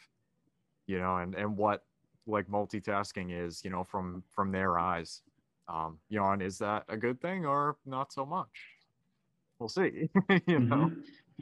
you 0.86 0.98
know, 0.98 1.16
and 1.16 1.34
and 1.34 1.56
what 1.56 1.84
like 2.26 2.46
multitasking 2.48 3.32
is, 3.32 3.64
you 3.64 3.70
know, 3.70 3.84
from 3.84 4.22
from 4.30 4.52
their 4.52 4.78
eyes. 4.78 5.22
Um, 5.68 5.98
you 6.08 6.18
know, 6.18 6.30
and 6.30 6.42
is 6.42 6.58
that 6.58 6.84
a 6.88 6.96
good 6.96 7.20
thing 7.20 7.46
or 7.46 7.76
not 7.86 8.12
so 8.12 8.26
much? 8.26 8.48
We'll 9.58 9.68
see. 9.68 10.10
you 10.46 10.60
know. 10.60 10.90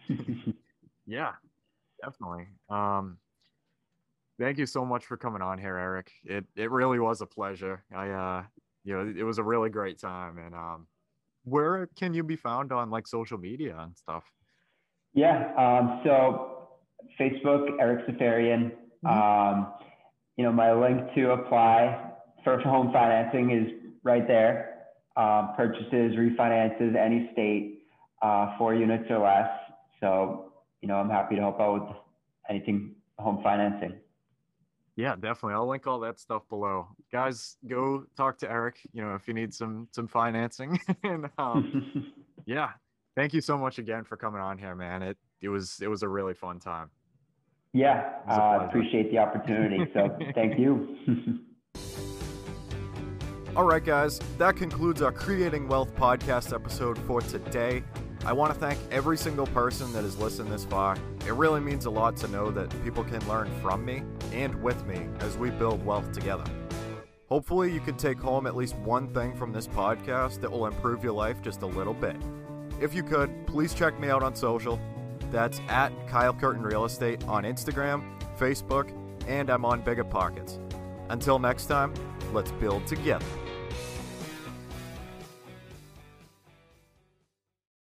Mhm. 0.09 0.55
Yeah, 1.05 1.33
definitely. 2.01 2.47
Um, 2.71 3.19
thank 4.39 4.57
you 4.57 4.67
so 4.67 4.85
much 4.87 5.05
for 5.05 5.17
coming 5.17 5.43
on 5.43 5.59
here, 5.59 5.77
Eric. 5.77 6.13
It 6.25 6.45
it 6.55 6.71
really 6.71 7.01
was 7.01 7.21
a 7.21 7.27
pleasure. 7.27 7.85
I 7.95 8.11
uh, 8.11 8.45
you 8.85 8.95
know, 8.95 9.13
it 9.17 9.25
was 9.25 9.39
a 9.39 9.43
really 9.43 9.69
great 9.69 9.99
time. 9.99 10.39
And 10.39 10.55
um, 10.55 10.87
where 11.45 11.89
can 11.97 12.15
you 12.15 12.23
be 12.23 12.37
found 12.37 12.73
on 12.73 12.89
like 12.91 13.07
social 13.09 13.37
media 13.37 13.77
and 13.79 13.97
stuff? 13.97 14.25
Yeah. 15.13 15.53
Um, 15.57 16.01
so 16.05 16.69
Facebook, 17.19 17.77
Eric 17.81 18.07
Seferian. 18.07 18.73
Um, 19.05 19.75
you 20.37 20.45
know, 20.45 20.53
my 20.53 20.73
link 20.73 21.15
to 21.15 21.33
apply 21.33 22.11
for 22.45 22.59
home 22.61 22.91
financing 22.93 23.51
is 23.51 23.93
right 24.03 24.27
there. 24.27 24.69
Um, 25.17 25.51
purchases, 25.57 26.17
refinances, 26.17 26.97
any 26.97 27.29
state, 27.33 27.83
uh, 28.23 28.57
four 28.57 28.75
units 28.75 29.05
or 29.11 29.19
less. 29.19 29.49
So, 30.01 30.53
you 30.81 30.89
know, 30.89 30.97
I'm 30.97 31.11
happy 31.11 31.37
to 31.37 31.41
help 31.43 31.61
out 31.61 31.75
with 31.75 31.97
anything 32.49 32.95
home 33.19 33.41
financing. 33.43 33.95
Yeah, 34.97 35.15
definitely. 35.15 35.55
I'll 35.55 35.69
link 35.69 35.87
all 35.87 36.01
that 36.01 36.21
stuff 36.21 36.49
below. 36.49 36.89
Guys, 37.11 37.57
go 37.67 38.05
talk 38.17 38.39
to 38.39 38.51
Eric. 38.51 38.77
You 38.93 39.03
know, 39.03 39.15
if 39.15 39.27
you 39.27 39.35
need 39.35 39.55
some 39.55 39.89
some 39.93 40.07
financing. 40.07 40.79
and 41.03 41.31
um, 41.39 42.13
yeah, 42.47 42.71
thank 43.17 43.33
you 43.33 43.41
so 43.41 43.57
much 43.57 43.79
again 43.79 44.05
for 44.05 44.17
coming 44.17 44.41
on 44.41 44.59
here, 44.59 44.75
man. 44.75 45.03
It 45.03 45.17
it 45.41 45.49
was 45.49 45.79
it 45.81 45.89
was 45.89 46.03
a 46.03 46.09
really 46.09 46.35
fun 46.35 46.59
time. 46.59 46.91
Yeah, 47.73 48.19
I 48.27 48.35
uh, 48.35 48.67
appreciate 48.67 49.11
the 49.11 49.19
opportunity. 49.19 49.91
So 49.95 50.17
thank 50.35 50.59
you. 50.59 50.97
All 53.55 53.65
right, 53.65 53.85
guys, 53.85 54.19
that 54.39 54.57
concludes 54.57 55.03
our 55.03 55.13
Creating 55.13 55.69
Wealth 55.69 55.95
podcast 55.95 56.55
episode 56.55 56.99
for 57.01 57.21
today. 57.21 57.83
I 58.25 58.33
want 58.33 58.55
to 58.55 58.59
thank 58.59 58.79
every 58.91 59.19
single 59.19 59.47
person 59.49 59.93
that 59.93 60.05
has 60.05 60.17
listened 60.17 60.51
this 60.51 60.65
far. 60.65 60.97
It 61.27 61.35
really 61.35 61.61
means 61.61 61.85
a 61.85 61.91
lot 61.91 62.17
to 62.19 62.29
know 62.29 62.51
that 62.51 62.71
people 62.83 63.05
can 63.05 63.27
learn 63.29 63.51
from 63.61 63.85
me 63.85 64.05
and 64.33 64.55
with 64.63 64.87
me 64.87 65.07
as 65.21 65.37
we 65.37 65.51
build 65.51 65.85
wealth 65.85 66.13
together. 66.13 66.45
Hopefully, 67.29 67.73
you 67.73 67.81
can 67.81 67.97
take 67.97 68.19
home 68.19 68.47
at 68.47 68.57
least 68.57 68.77
one 68.77 69.13
thing 69.13 69.35
from 69.35 69.53
this 69.53 69.67
podcast 69.67 70.41
that 70.41 70.51
will 70.51 70.67
improve 70.67 71.03
your 71.03 71.13
life 71.13 71.43
just 71.43 71.63
a 71.63 71.67
little 71.67 71.95
bit. 71.95 72.17
If 72.81 72.95
you 72.95 73.03
could, 73.03 73.47
please 73.47 73.75
check 73.75 73.99
me 74.01 74.09
out 74.09 74.23
on 74.23 74.35
social. 74.35 74.81
That's 75.33 75.61
at 75.69 75.93
Kyle 76.07 76.35
Curtin 76.35 76.63
Real 76.63 76.85
Estate 76.85 77.25
on 77.27 77.45
Instagram, 77.45 78.05
Facebook, 78.39 78.93
and 79.27 79.51
I'm 79.51 79.65
on 79.65 79.81
Bigger 79.81 80.05
Pockets. 80.05 80.59
Until 81.09 81.39
next 81.39 81.67
time, 81.67 81.95
let's 82.33 82.53
build 82.53 82.87
together. 82.87 83.25